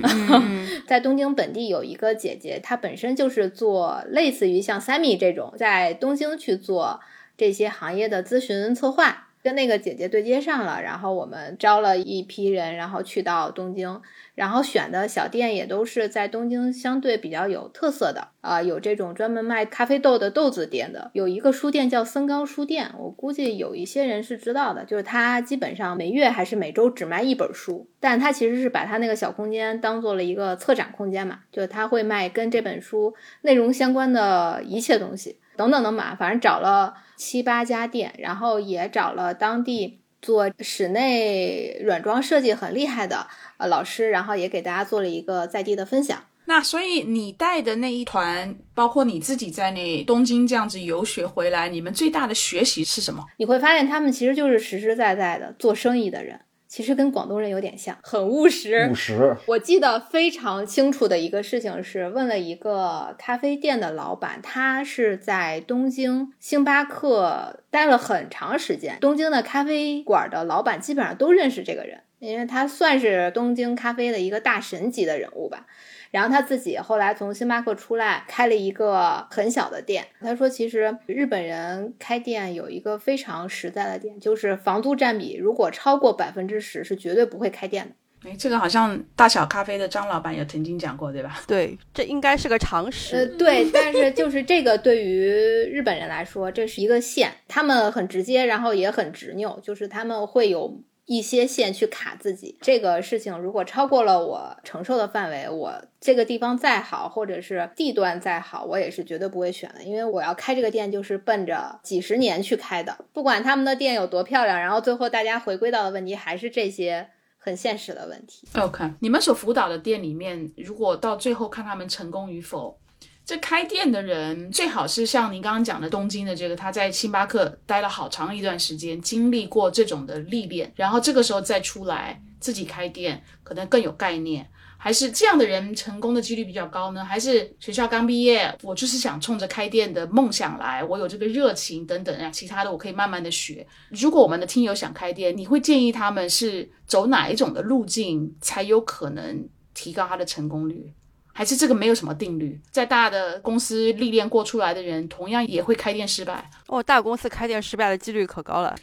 [0.86, 7.00] 在东京本地有一个姐姐，她本身就是做类似于像 Sammy 这种，在东京去做
[7.36, 9.28] 这些行业的咨询策划。
[9.44, 14.00] 跟那个姐姐对接上了，然后我们招了一批人，然后去到东京，
[14.34, 35.38] 然后选的小店也都是在东京相对比较有特色的啊，有这种专门卖咖啡豆的豆子店的，有一个书店叫森冈书店，我估计有一些人是知道的，就是他基本上每月还是每周只卖一本书，但他其实是把他那个小空间当做了一个策展空间嘛，就是他会卖跟这本书内容相关的一切东西。
[35.56, 43.26] 等等等吧，反正找了七八家店，然后也找了当地做室内软装设计很厉害的
[43.58, 46.24] 呃老师，然后也给大家做了一个在地的分享。
[46.46, 53.24] 那所以你带的那一团，包括你自己在内，东京这样子游学回来，你们最大的学习是什么？
[53.38, 56.38] 你会发现他们其实就是实实在在的做生意的人。
[56.74, 58.88] 其实跟广东人有点像，很务实。
[58.90, 59.36] 务实。
[59.46, 75.66] 我记得非常清楚的一个事情是，问了一个咖啡店的老板，他是在东京星巴克待了很长时间，东京的咖啡馆的老板基本上都认识这个人，因为他算是东京咖啡的一个大神级的人物吧。
[76.14, 80.06] 然后他自己后来从星巴克出来，开了一个很小的店。
[80.20, 88.30] 他说，其实日本人开店有一个非常实在的点，就是房租占比如果超过百分之十，是绝对不会开店的。
[88.30, 91.40] 哎，这个好像大小咖啡的张老板也曾经讲过，对吧？
[91.48, 93.16] 对，这应该是个常识。
[93.16, 95.26] 呃，对，但是就是这个对于
[95.64, 100.80] 日本人来说，这是一个线，他们很直接，然后也很执拗，就是他们会有。
[101.06, 109.82] 一些线去卡自己，这个事情如果超过了我承受的范围，我这个地方再好，或者是地段再好，我也是绝对不会选的。
[109.82, 112.96] 因为我要开这个店，就是奔着几十年去开的。
[113.12, 118.48] 不管他们的店有多漂亮，然后最后大家回归到的问题还是这些很现实的问题。
[118.58, 122.78] OK，你们所辅导的店里面，如果到最后看他们成功与否。
[123.24, 134.46] 这开店的人最好是像您刚刚讲的东京的这个，他在星巴克待了好长一段时间，经历过这种的历练，然后这个时候再出来自己开店，可能更有概念。
[134.76, 137.02] 还是这样的人成功的几率比较高呢？
[137.02, 143.66] 还是学校刚毕业，我就是想冲着开店的梦想来，我有这个热情等等啊，其他的我可以慢慢的学。
[143.88, 150.92] 如果我们的听友想开店，你会建议他们是走哪一种的路径，才有可能提高他的成功率？
[151.34, 156.48] 还是这个没有什么定律，在大的公司历练过出来的人，同样也会开店失败。
[156.68, 158.74] 哦，大公司开店失败的几率可高了。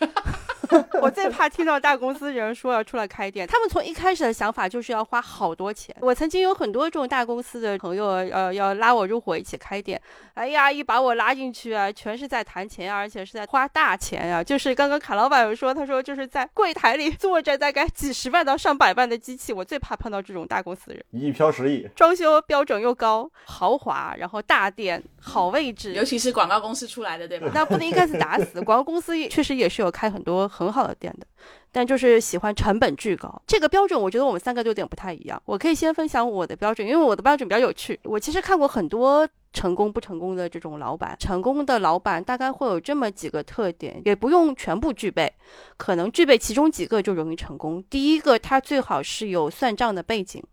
[1.02, 3.48] 我最怕听到大公司人说要出来开店。
[3.48, 5.96] 他们从一开始的想法就是要花好多钱。
[6.00, 10.02] 我曾经有很多这种大公司的朋友，呃，要拉我入伙一起开店。
[10.34, 14.44] 哎呀，一把我拉进去啊，全是在谈钱，而且是在花大钱啊。
[14.44, 19.52] 就是刚刚卡老板有说，他说就是在柜台里坐着大概几十万到上百万的机器。
[19.54, 27.50] 我最怕碰到这种大公司的人，一飘十亿，装修标准又高，豪华，然后大店，好位置，尤其是广告公司出来的，对吧？
[27.54, 28.62] 那不能一竿子打死。
[28.62, 31.26] 广告公司确实也是有开很多很好的店的，
[31.72, 33.42] 但就是喜欢成本巨高。
[33.48, 35.42] 这个标准，我觉得我们三个有点不太一样。
[35.46, 38.00] 我可以先分享我的标准，因为我的标准比较有趣。
[38.04, 45.34] 我其实看过很多成功不成功的这种老板，成功的老板大概会有这么几个特点，也不用全部具备，
[45.78, 47.84] 可能具备其中几个就容易成功。
[47.90, 50.44] 第一个，他最好是有算账的背景。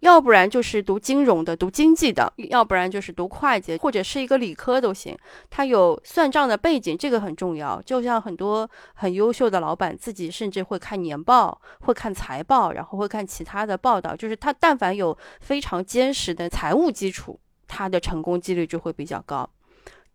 [0.00, 5.16] 要不然就是读金融的、读经济的，要不然就是读会计，或者是一个理科都行。
[5.48, 7.80] 他有算账的背景，这个很重要。
[7.82, 14.16] 就像很多很优秀的老板，自己甚至会看年报、会看财报，然后会看其他的报道。
[14.16, 17.38] 就是他但凡有非常坚实的财务基础，
[17.68, 19.48] 他的成功几率就会比较高。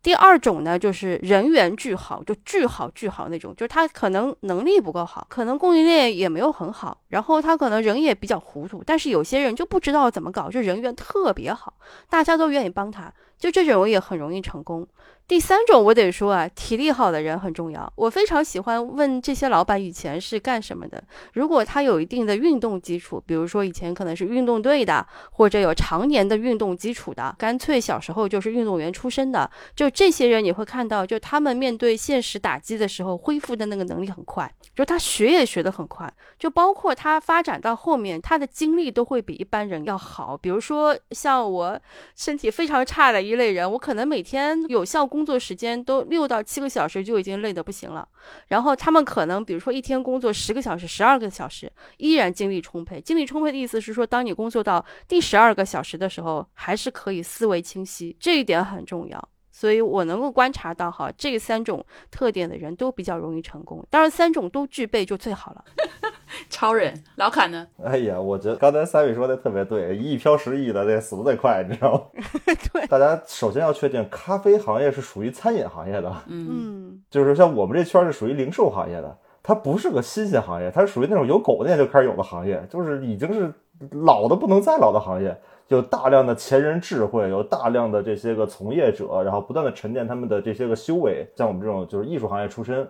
[0.06, 11.74] 第二种呢，就是人缘巨好，就巨好巨好那种，就是他可能能力不够好，可能供应链也没有很好，然后他可能人也比较糊涂，但是有些人就不知道怎么搞，就人缘特别好，
[12.08, 14.88] 大家都愿意帮他，就这种也很容易成功。
[15.28, 17.92] 第三种，我得说啊，体力好的人很重要。
[17.96, 21.04] 我非常喜欢问这些老板以前是干什么的。
[21.34, 40.38] 如果他有一定的运动基础，比如说以前可能是运动队的，或者有常年的运动基础的，干脆小时候就是运动员出身的，就这些人你会看到，就他们面对现实打击的时候，恢复的那个能力很快，就他学也学得很快，就包括他发展到后面，他的精力都会比一般人要好。
[40.38, 41.80] 比如说像我
[42.16, 45.06] 身体非常差的一类人，我可能每天有效。
[45.16, 48.06] 工作时间都六到七个小时就已经累得不行了，
[48.48, 53.00] 然后他们可能比如说一天工作十个小时、十二个小时，依然精力充沛。
[53.00, 59.30] 精力充沛的意思是说，当你工作到第十二个小时的时候，还是可以思维清晰，这一点很重要。
[59.56, 63.82] 所以我能够观察到，哈，这三种特点的人都比较容易成功。
[63.90, 65.64] 当然，三种都具备就最好了。
[66.50, 67.66] 超人老卡呢？
[67.82, 72.02] 哎呀，我觉得刚才三位说的特别对，一飘十亿的那死的最快，你知道吗？
[72.74, 83.54] 对，大家首先要确定，咖啡行业是属于餐饮行业的，嗯，就是像我们这圈是属于零售行业的，它不是个新鲜行业，它是属于那种有狗店就开始有的行业，就是已经是
[83.92, 85.40] 老的不能再老的行业。
[85.68, 91.28] 有大量的前人智慧，有大量的这些个从业者，然后不断的沉淀他们的这些个修为。
[91.36, 92.88] 像我们这种就是艺术行业出身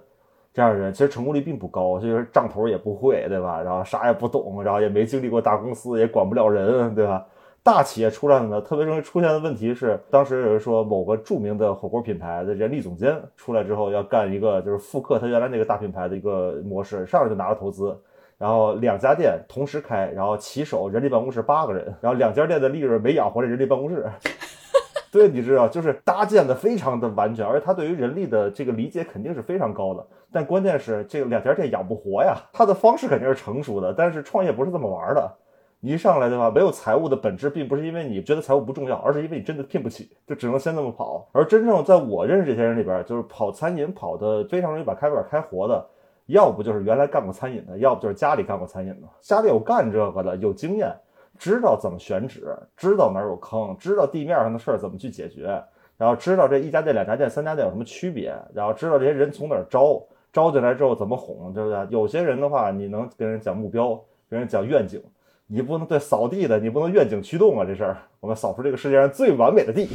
[0.53, 3.61] 这样的人，其实成功率并不高，就是账头也不会，对吧？
[3.61, 7.25] 然后啥也不懂，然后也没经历过大公司，也管不了人，对吧？
[7.63, 17.97] 大企业出来的呢，特别容易出现的问题是，当时有人说某个著名的火锅品牌的人力总监出来之后，要干一个就是复刻他原来那个大品牌的一个模式，上来就拿了投资。
[18.37, 24.05] 然后两家店同时开，然后骑手人力办公室八个人， 然后两家店的利润没养活这人力办公室。
[25.11, 30.05] 对，你知道，就是搭建的非常的完全，而且他对于人力的这个理解肯定是非常高的。
[30.29, 35.31] 但关键是这个两家店养不活呀，他的方式肯定是成熟的，但是创业不是这么玩的。
[35.79, 41.29] 你一上来对吧，没有财务的本质，并不是因为你觉得财务不重要，而是因为你真的聘不起，就只能先这么跑。
[41.31, 45.85] 而真正在我认识这些人里边，就是跑餐饮跑的非常容易把咖啡馆开活的。
[46.27, 50.91] 要不就是原来干过餐饮的，要不就是家里干过餐饮的，家里有干这个的，有经验，
[51.37, 55.63] 知道怎么选址，知道哪有坑，知道地面上的事儿怎么去解决，
[55.97, 60.01] 然后知道这一家店、两家店、三家店有什么区别，然后知道这些人从哪儿招，
[60.33, 61.87] 招进来之后怎么哄，对不对？
[61.89, 65.01] 有些人的话，你能跟人讲目标，跟人讲愿景。
[65.47, 67.63] 你不能对扫地的，你不能愿景驱动啊！
[67.65, 69.85] 这事儿，我们扫出这个世界上最完美的地，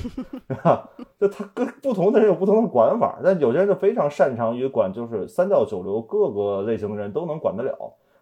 [0.48, 0.88] 是 吧？
[1.18, 7.76] 就他跟不同的人有不同的管法，但有些人就非常擅长于管，就是三教九流各个类型的人都能管得了。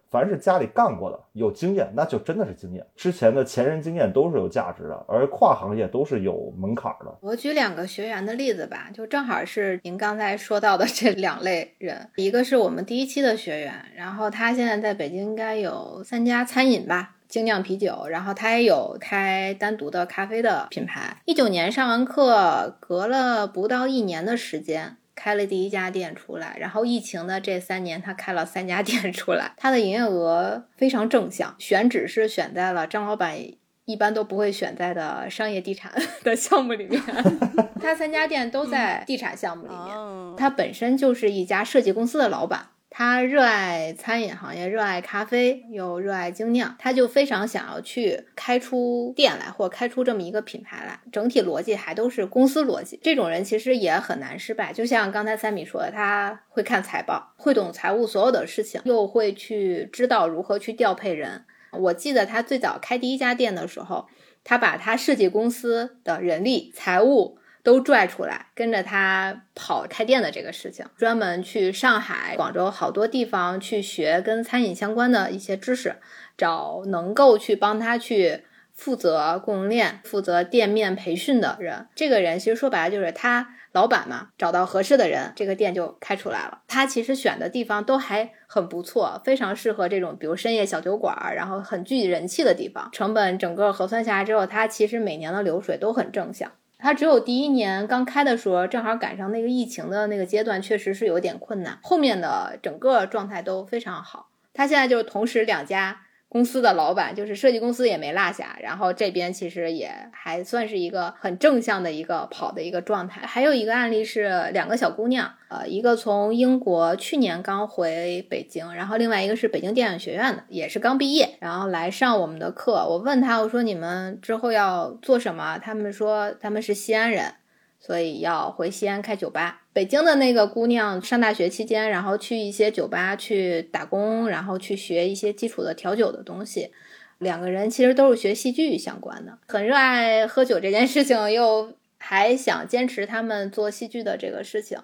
[0.09, 2.83] 凡是家里干过的、有经验，那就真的是经验。
[2.95, 7.15] 之前的前人经验都是有价值的，而跨行业都是有门槛的。
[7.21, 12.09] 我举两个学员的例子吧，就正好是您刚才说到的这两类人。
[12.15, 17.17] 一个是我们第一期的学员，然后他现在在北京应该有三家餐饮吧。
[17.29, 21.15] 精酿啤酒，然后他也有开单独的咖啡的品牌。
[21.25, 26.57] 一九年上完课，隔了不到一年的时间，开了第一家店出来。
[26.59, 29.53] 然后疫情的这三年，他开了三家店出来。
[29.57, 33.37] 他的营业额非常正向，选址是选在了张老板
[33.85, 36.99] 一般都不会选在的商业地产 的项目里面。
[37.79, 40.35] 他三家店都在地产项目里面。
[40.35, 42.69] 他本身就是一家设计公司的老板。
[42.99, 50.99] 他热爱餐饮行业，热爱咖啡，又热爱精酿，他就非常想要去开出店来，或开出这么一个品牌来。
[51.09, 52.99] 整体逻辑还都是公司逻辑。
[53.01, 54.73] 这种人其实也很难失败。
[54.73, 61.45] 就像刚才三米说的，他会看财报，会懂财务所有的事情，又会去知道如何去调配人。
[61.71, 64.09] 我记得他最早开第一家店的时候，
[64.43, 67.37] 他把他设计公司的人力、财务。
[67.69, 75.97] 都拽出来，跟着他跑开店的这个事情，专门去上海、广州好多地方去学跟餐饮相关的一些知识，
[76.35, 78.43] 找能够去帮他去
[78.73, 81.85] 负责供应链、负责店面培训的人。
[81.93, 86.61] 这个人其实说白了就是他老板嘛，找到合适的人，这个店就开出来了。
[86.67, 92.89] 他其实选的地方都还很不错，非常适合这种比如深夜小酒馆，然后很聚人气的地方。
[92.91, 96.51] 成本整个核算下来之后，他其实每年的流水都很正向。
[96.79, 101.77] 它只有第一年刚开的时候，正好赶上那个疫情的那个阶段，确实是有点困难。
[101.83, 104.29] 后面的整个状态都非常好。
[104.53, 106.01] 它现在就是同时两家。
[106.29, 113.21] 公司的老板就是设计公司也没落下，然后这边其实也还算是一个很正向的一个跑的一个状态。
[113.25, 122.73] 还有一个案例是两个小姑娘，呃，一个从英国去年刚回北京，然后另外一个是北京电影学院的，也是刚毕业，然后来上我们的课。
[122.87, 125.57] 我问他，我说你们之后要做什么？
[125.57, 127.33] 他们说他们是西安人。
[127.79, 129.61] 所以要回西安开酒吧。
[129.71, 136.71] 北京的那个姑娘上大学期间，然后去一些酒吧去打工，然后去学一些基础的调酒的东西。
[137.17, 144.77] 两个人其实都是学戏剧相关的，很热爱喝酒这件事情，又还想坚持他们做戏剧的这个事情。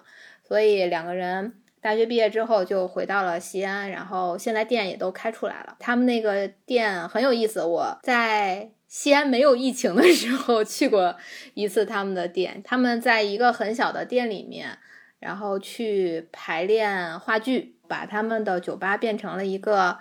[0.46, 5.76] 所以两个人大学毕业之后就回到了西安，然后现在店也都开出来了。
[5.78, 8.70] 他们那个店很有意思，我在。
[8.96, 11.14] 西安没有疫情的时候去过
[11.52, 14.78] 一次他们的店，他们在一个很小的店里面，
[15.20, 19.98] 然后去排练话剧，把他们的酒吧变成了一个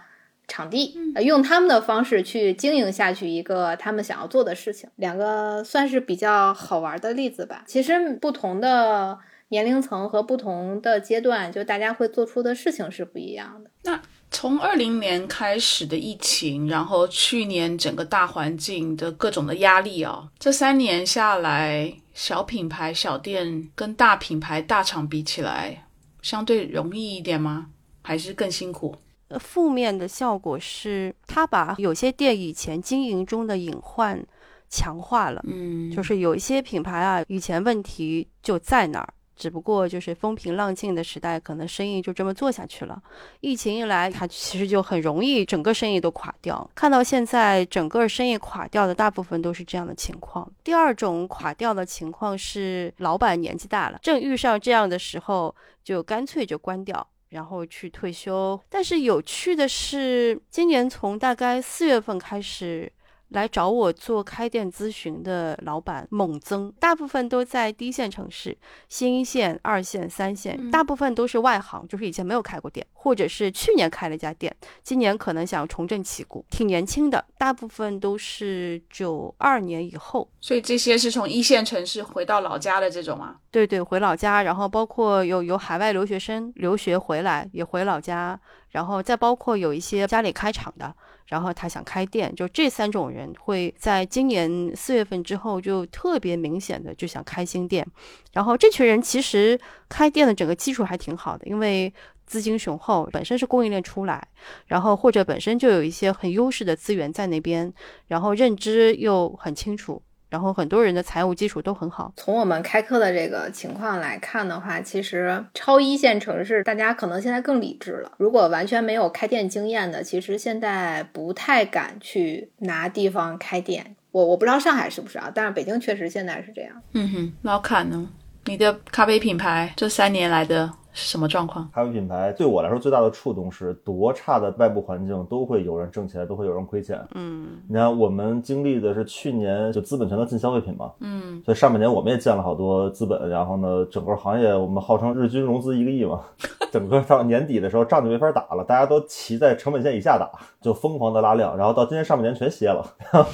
[0.47, 4.89] 场地，用他们的方式去经营下去一个他们想要做的事情。
[4.95, 7.65] 两个算是比较好玩的例子吧。
[7.67, 9.19] 其实不同的
[9.49, 13.69] 年龄层和不同的阶段，就大家会做出的事情是不一样的。
[13.83, 14.01] 那。
[14.31, 25.87] 从二零年开始的疫情，然后去年整个大环境的各种的压力啊，这三年下来，小品牌小店跟大品牌大厂比起来，
[26.21, 27.67] 相对容易一点吗？
[28.01, 28.95] 还是更辛苦？
[29.39, 34.23] 负面的效果是，他把有些店以前经营中的隐患
[34.69, 35.41] 强化了。
[35.47, 39.13] 嗯，就是有一些品牌啊，以前问题就在那儿。
[39.35, 43.01] 只不过就是风平浪静的时代，可能生意就这么做下去了。
[43.41, 46.69] 疫情一来，它其实就很容易整个生意都垮掉。
[46.73, 50.49] 看到现在整个生意垮掉的大部分都是这样的情况。
[50.63, 58.59] 第二种垮掉的情况是老板年纪大了，正遇上这样的时候，就干脆就关掉，然后去退休。
[58.69, 62.91] 但是有趣的是，今年从大概四月份开始。
[63.29, 68.57] 来找我做开店咨询的老板猛增，大部分都在一线城市，
[68.87, 80.29] 新一线、二线、三线，大部分都是外行，就是以前没有开过店，或者是去年开了一家店，今年可能想重振旗鼓，挺年轻的，大部分都是九二年以后。
[80.39, 83.35] 所以这些是从一线城市回到老家的这种啊？
[83.51, 90.93] 对对，回老家，然后包括有有海外留学生留学回来也回老家，然后再包括有一些家里开厂的。
[91.27, 97.85] 然后他想开店，就这三种人会在今年四月份之后就特别明显的就想开新店。
[98.33, 99.59] 然后这群人其实
[99.89, 101.91] 开店的整个基础还挺好的，因为
[102.27, 104.27] 资金雄厚，本身是供应链出来，
[104.67, 107.73] 然后或者本身就有一些很优势的资源在那边，
[108.07, 110.01] 然后认知又很清楚。
[110.29, 112.13] 然后很多人的财务基础都很好。
[112.17, 118.11] 从我们开课的这个情况来看的话，其实超一线城市大家可能现在更理智了。
[118.17, 123.95] 如果完全没有开店经验的，其实现在不太敢去拿地方开店。
[124.11, 126.81] 我我不知道上海是不是啊，但是北京确实现在是这样。
[126.93, 128.07] 嗯哼，老坎呢？
[128.45, 130.71] 你的咖啡品牌这三年来的？
[130.95, 131.69] 是什么状况？
[131.73, 137.05] 咖啡品牌对我来说最大的触动是，多差的外部环境都会有人挣钱，都会有人亏钱。
[137.13, 146.21] 嗯，你看我们经历的是去年就资本全都进消费品嘛，嗯，所以上半年我们也见了好多资本，然后呢，整个行业我们号称日均融资一个亿嘛，
[146.71, 150.31] 整个到年底的时候仗就没法打了，大家都骑在成本线以下打，
[150.61, 152.81] 就疯狂的拉量，然后到今年上半年全歇了，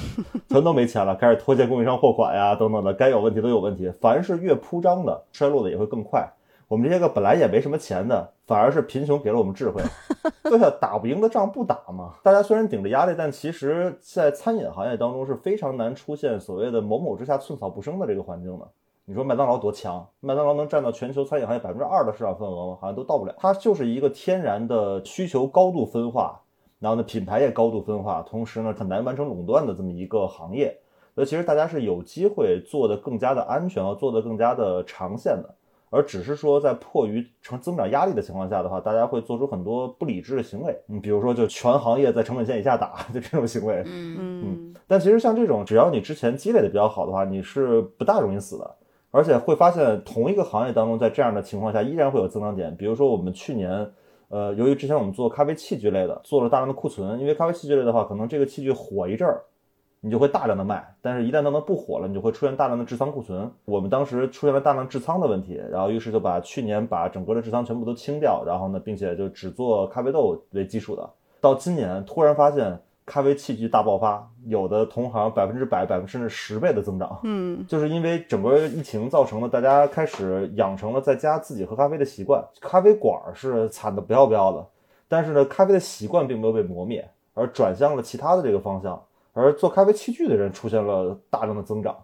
[0.50, 6.28] 全都没钱了，开始拖欠供应商货款呀，等等的，该有问题都有问题，凡是越铺张的，衰落的也会更快。
[6.72, 9.82] 我们这些个本来也没什么钱的，反而是贫穷给了我们智慧。
[10.42, 12.14] 对呀，打不赢的仗不打嘛。
[12.22, 18.66] 大家虽然顶着压力，但其实，在餐饮行业当中是非常难出现所谓的某某之下寸草不生的这个环境的。
[19.04, 20.08] 你说麦当劳多强？
[20.20, 22.78] 麦当劳能占到全球餐饮行业百分之二的市场份额吗？
[22.80, 23.34] 好像都到不了。
[23.36, 26.40] 它就是一个天然的需求高度分化，
[26.78, 30.74] 然后呢品牌也高度分化，同时呢很难完成垄断的这么一个行业。
[31.14, 35.54] 所以其实大家是有机会做的更加的安全和做的更加的长线的。
[35.92, 40.74] 而只是说，在迫于成增长压力的情况下的话，大家会做出很多不理智的行为。
[40.86, 43.82] 你比如说，就全行业在成本线以下打， 就这种行为。
[43.84, 48.76] 嗯嗯但其实像这种，只要你之前积累的比较好的话，你是不大容易死的。
[49.10, 52.74] 而且会发现，同一个行业当中，在这样的情况下，依然会有增长点。
[52.74, 53.86] 比如说，我们去年，
[54.28, 59.42] 呃，由于之前我们做咖啡器具类的，做了大量的库存，因为咖啡器具类的话，可能这个器具火一阵儿。
[60.04, 63.48] 你就会大量的卖，但是一旦它们不火了，你就会出现大量的滞仓库存。
[63.64, 71.08] 我们当时出现了大量滞仓的问题，然后于是就把去年把整个的滞仓全部都清掉，然后呢，并且就只做咖啡豆为基础的。
[71.40, 72.76] 到今年突然发现
[73.06, 82.44] 咖啡器具大爆发，有的同行百分之百、百分之甚至十倍的增长，嗯就是因为整个疫情造成了，大家开始养成了在家自己喝咖啡的习惯。
[82.60, 84.66] 咖啡馆是惨的不要不要的，
[85.06, 89.00] 但是呢，咖啡的习惯并没有被磨灭，而转向了其他的这个方向。
[89.32, 91.96] 而做咖啡器具的人出现了大量的增长，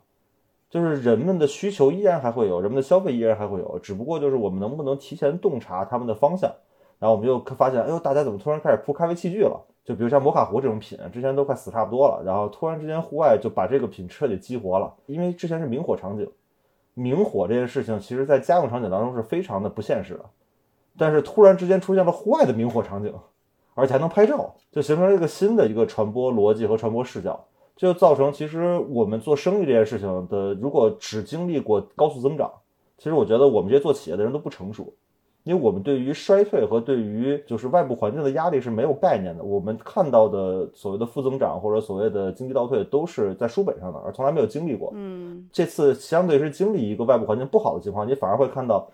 [0.71, 6.51] 就是人们的需求依然还会有，人们的消费依然还会有，只不过就是我们能不能提前洞察他们的方向，
[6.99, 9.61] 然后我们就发现，哎呦，大家怎么突然开始铺咖啡器具了？
[9.85, 16.31] 就比如像摩卡壶这种品，之前都快死差不多了，然后突然之间户外就把这个品彻底激活了，因为之前是明火场景，
[16.93, 20.25] 明火这件事情其实在家用场景当中是非常的不现实的，
[20.99, 23.15] 但是突然之间出现了户外的明火场景。
[23.79, 27.39] 而且还能拍照，就形成了一个新的一个传播逻辑和传播视角，
[27.77, 32.51] 就造成其实我们做生意这件事情的，如果只经历过高速增长，
[32.97, 34.93] 其实我觉得我们这些做企业的人都不成熟，
[35.45, 44.91] 因为我们对于衰退和对于就是外部环境的压力是没有概念的，我们看到的所谓的负增长或者所谓的经济倒退都是在书本上的，而从来没有经历过。
[44.97, 48.89] 嗯这次相对是经历一个外部环境不好的情况，你反而会看到。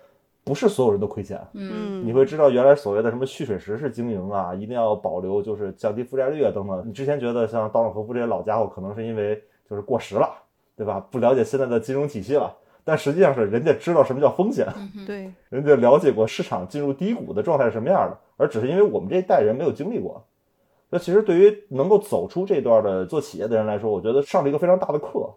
[0.45, 6.83] 不是所有人都亏钱，嗯你会知道原来所谓的什么蓄水池式经营啊，一定要保留就是降低负债率啊等等。
[6.85, 10.29] 你之前觉得像道朗和夫这些老家伙，可能是因为就是过时了，
[10.77, 11.03] 对吧？
[11.09, 14.67] 不了解现在的金融体系了，但实际上是人家知道什么叫风险，
[15.07, 20.23] 对，人家了解过市场进入低谷的状态是什么样的，而只是因为我们这一代人没有经历过。
[20.91, 25.27] 那其实对于能够走出这段的做企业的人来说，我觉得上了一个非常大的课。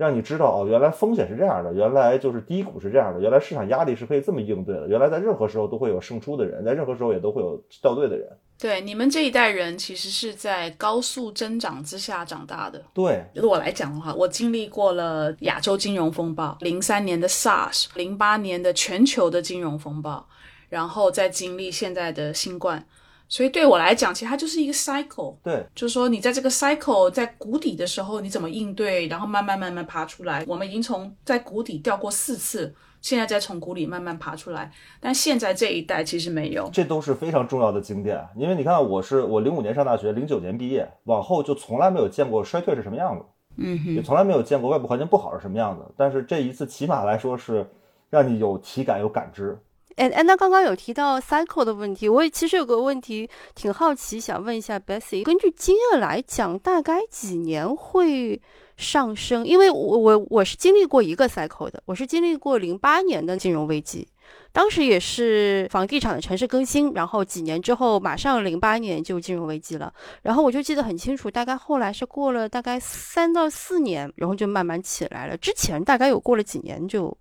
[0.00, 8.26] 让你知道哦，原来风险是这样的，原来就是低谷是这样的，原来市场压力是可以这么应对的，原来在任何时候都会有胜出的人，在任何时候也都会有掉队的人。
[8.58, 12.82] 对，你们这一代人其实是在高速增长之下长大的。
[12.94, 20.26] 对，对我来讲的话，我经历过了亚洲金融风暴，零三年的 SARS，零八年的全球的金融风暴，
[20.70, 22.86] 然后再经历现在的新冠。
[23.30, 30.44] 所以对我来讲，其实它就是一个 cycle，对，就是说你在这个 cycle 在谷底的时候，你怎么应对，然后慢慢慢慢爬出来。
[30.48, 34.72] 我们已经从在谷底掉过四次，现在再从谷底慢慢爬出来。
[34.98, 38.20] 但现在这一代其实没有，这都是非常重要的经典。
[38.34, 43.24] 因为你看，我是我零五年上大学，零九年毕业，往后就从来没有见过衰退是什么样子，
[43.58, 45.84] 嗯哼，也从来没有见过外部环境不好是什么样子。
[45.96, 47.64] 但是这一次起码来说是
[48.10, 49.56] 让你有体感、有感知。
[49.96, 58.40] 哎哎，那刚刚有提到 cycle 的问题，我也其实有个问题挺好奇，想问一下 Bessy，根据经验来讲，大概几年会
[58.76, 59.46] 上升？
[59.46, 64.08] 因为我我我是经历过一个 cycle 的，我是经历过零八年的金融危机，
[64.52, 77.14] 当时也是房地产的城市更新，然后几年之后，马上零八年就金融危机了，然后我就记得很清楚，大概后来是过了大概三到四年，然后就慢慢起来了，之前大概有过了几年就。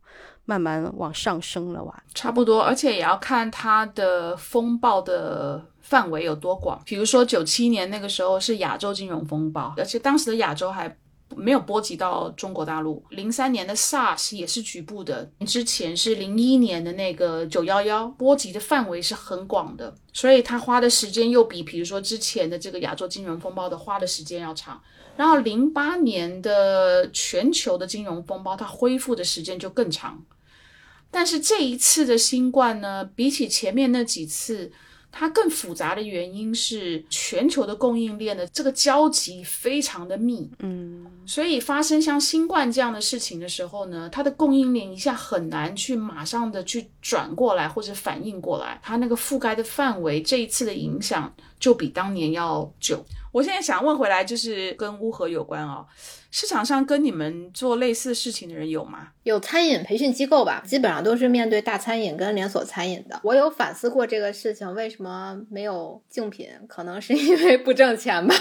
[0.50, 6.82] 慢慢往上升了哇，差不多，而且也要看它的风暴的范围有多广。
[6.84, 10.98] 比如说九七年那个时候是亚洲金融风暴，而且当时的亚洲还
[11.36, 13.06] 没有波及到中国大陆。
[13.12, 24.82] 零三年的 SARS 也是局部的，之前是零一年的那个九幺幺，波及的范围是很广的，所以它花的时间又比比如说之前的这个亚洲金融风暴的花的时间要长。
[25.16, 30.18] 然后零八年的全球的金融风暴，它恢复的时间就更长。
[31.12, 34.72] 但是这一次的新冠呢，比起前面那几次，
[35.12, 53.04] 它更复杂的原因是全球的供应链的这个交集非常的密，嗯，所以发生像新冠这样的事情的时候呢，它的供应链一下很难去马上的去转过来或者反应过来，它那个覆盖的范围这一次的影响就比当年要久。
[53.32, 55.86] 我现在想问回来，就是跟乌合有关哦。
[56.32, 59.10] 市场上跟你们做类似事情的人有吗？
[59.24, 63.20] 有餐饮培训机构吧，基本上都是面对大餐饮跟连锁餐饮的。
[63.24, 66.50] 我有反思过这个事情，为什么没有竞品？
[66.68, 68.34] 可能是因为不挣钱吧。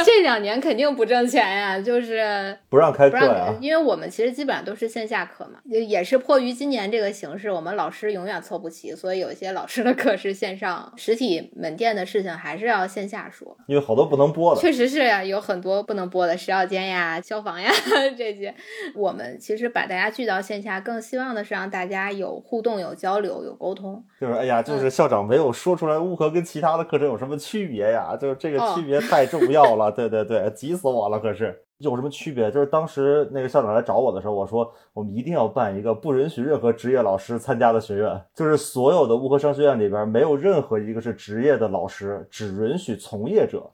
[0.04, 13.56] 这两年肯定不挣钱呀，就是不让开课呀，因为我们其实基本上都是线下课嘛，也也是迫于今年这个形势，我们老师永远凑不齐，所以有些老师的课是线上，实体门店的事情还是要线下说。
[13.66, 14.60] 因为好多不能播的。
[14.60, 17.70] 确实是呀，有很多不能播的，食药监呀、消防呀
[18.16, 18.54] 这些。
[18.94, 24.02] 我们其实把大家聚到线下，更希望的是让大家有互动、有交流、有沟通。
[24.20, 28.16] 就是哎呀，就是校长没有说出来乌合跟其他的课程有什么区别呀？
[28.20, 31.18] 就是这个哦区别太重要了，对对对，急死我了。
[31.18, 32.50] 可是有什么区别？
[32.50, 43.70] 就是当时那个校长来找我的时候，我说我们一定要办一个不允许任何职业老师参加的学院，就是所有的乌合商学院里边没有任何一个是职业的老师，只允许从业者。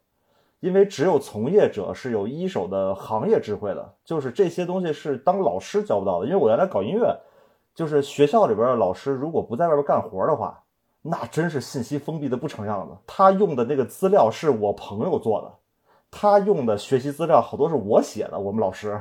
[0.60, 6.26] 因为只有从业者是有一手的行业智慧的，就是这些东西是当老师教不到的。
[6.26, 7.14] 因为我原来搞音乐，
[7.74, 10.58] 就是学校里边的老师如果不在外边干活的话，
[11.02, 12.96] 那真是信息封闭的不成样子。
[13.06, 15.52] 他用的那个资料是我朋友做的，
[16.10, 18.38] 他用的学习资料好多是我写的。
[18.38, 19.00] 我们老师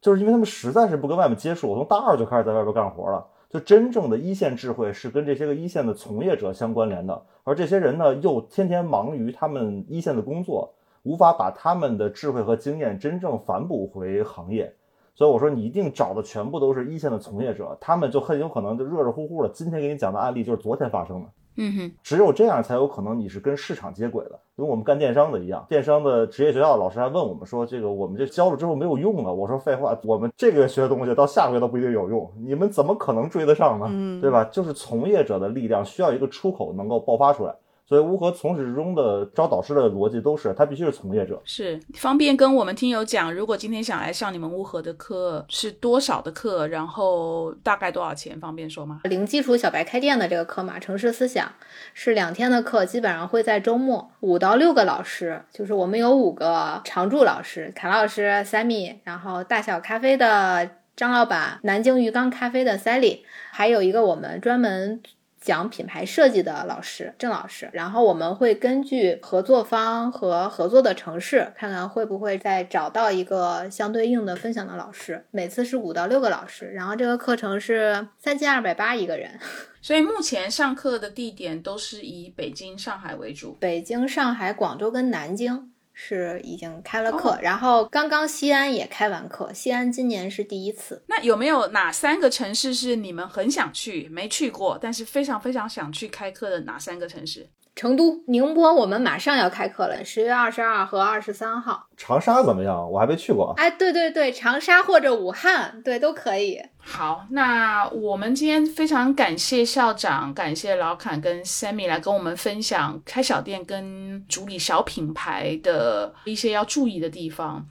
[0.00, 3.26] 就是因为他们实在是不跟外面接触，我从大二就开始在外边干活了。
[3.50, 14.74] 就真正的一线智慧是跟这些个一线的从业者相关联的，而这些人呢又天天忙于他们一线的工作，无法把他们的智慧和经验真正反哺回行业。
[15.14, 19.48] 所以我说，你一定找的全部都是一线的从业者，他们就很有可能就热热乎乎的。
[19.48, 21.28] 今天给你讲的案例就是昨天发生的，
[21.58, 24.38] 嗯哼，只有这样才有可能你是跟市场接轨的。
[24.56, 29.32] 跟我们干电商的一样，电商的职业学校的老师还问我们说，这个我们这教了之后没有用啊。
[29.32, 33.86] 我说废话，我们这个月学的东西到下个月都不一定有用，你们怎么可能追得上呢？
[33.90, 34.44] 嗯对吧？
[34.44, 37.54] 就是从业者的力量需要一个出口能够爆发出来。
[37.88, 41.40] 所以乌合从始至终的招导师的逻辑都是，他必须是从业者。
[41.46, 48.38] 是方便跟我们听友讲，如果今天想来上你们乌合的课是多少的课，然后大概多少钱？
[48.38, 49.00] 方便说吗？
[49.04, 51.50] 零基础小白开店的这个课嘛，城市思想
[51.94, 63.20] 是两天的课，基本上会在周末，五到六个老师，就是我们有五个常驻老师，卡老师、Sammy，然后大小咖啡的张老板，南京鱼缸咖啡的 Sally，
[63.50, 65.00] 还有一个我们专门。
[65.48, 75.24] 讲品牌设计的老师郑老师，然后我们会根据合作方和合作的城市，看看会不会再找到一个相对应的分享的老师。
[75.30, 79.30] 每次是五到六个老师，然后这个课程是三千二百八一个人。
[79.80, 83.56] 所以目前上课的地点都是以北京、上海为主。
[83.58, 91.02] 北京、上海、广州跟南京是已经开了课，哦然后刚刚西安也开完课，西安今年是第一次。
[91.08, 97.50] 那有没有哪三个城市是你们很想去、没去过，但是非常非常想去开课的哪三个城市？
[97.78, 101.86] 成都、宁波，我们马上要开课了，十月二十二和二十三号。
[101.96, 102.90] 长沙怎么样？
[102.90, 103.54] 我还没去过。
[103.56, 106.60] 哎，对对对，长沙或者武汉，对都可以。
[106.80, 117.64] 好，那我们今天非常感谢校长，感谢老侃跟 Sammy 来跟我们分享开小店跟主理小品牌的一些要注意的地方。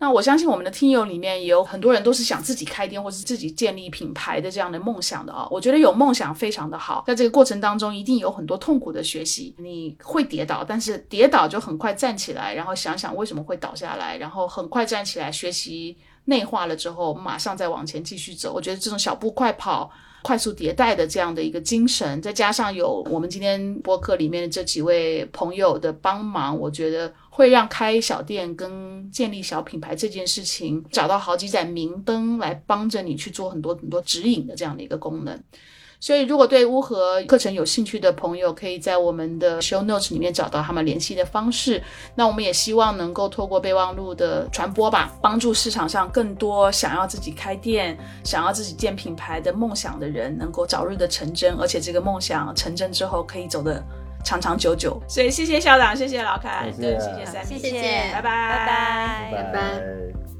[0.00, 18.52] 那我相信我们的听友里面也有很多人都是想自己开店或是自己建立品牌的这样的梦想的啊、我觉得有梦想非常的好，在这个过程当中一定有很多痛苦的学习，你会跌倒，但是跌倒就很快站起来，然后想想为什么会倒下来，然后很快站起来学习内化了之后，马上再往前继续走。
[18.54, 19.90] 我觉得这种小步快跑。
[20.22, 35.42] 快速迭代的这样的一个精神，再加上有我们今天播客里面的这几位朋友的帮忙，我觉得会让开小店跟建立小品牌这件事情找到好几盏明灯来帮着你去做很多很多指引的这样的一个功能。
[36.02, 41.82] 所以，如果对乌合课程有兴趣的朋友，可以在我们的 show notes 里面找到他们联系的方式。
[42.14, 53.84] 那我们也希望能够透过备忘录的传播吧，帮助市场上更多想要自己开店、想要自己建品牌的梦想的人，能够早日的成真，而且这个梦想成真之后可以走得
[54.24, 55.00] 长长久久。
[55.08, 56.92] 所以，谢谢校长，谢谢老凯，谢谢。
[56.92, 58.12] 对，谢谢三米，谢谢。
[58.12, 59.32] 拜拜，拜。
[59.32, 59.42] 拜拜。
[59.42, 60.39] 拜拜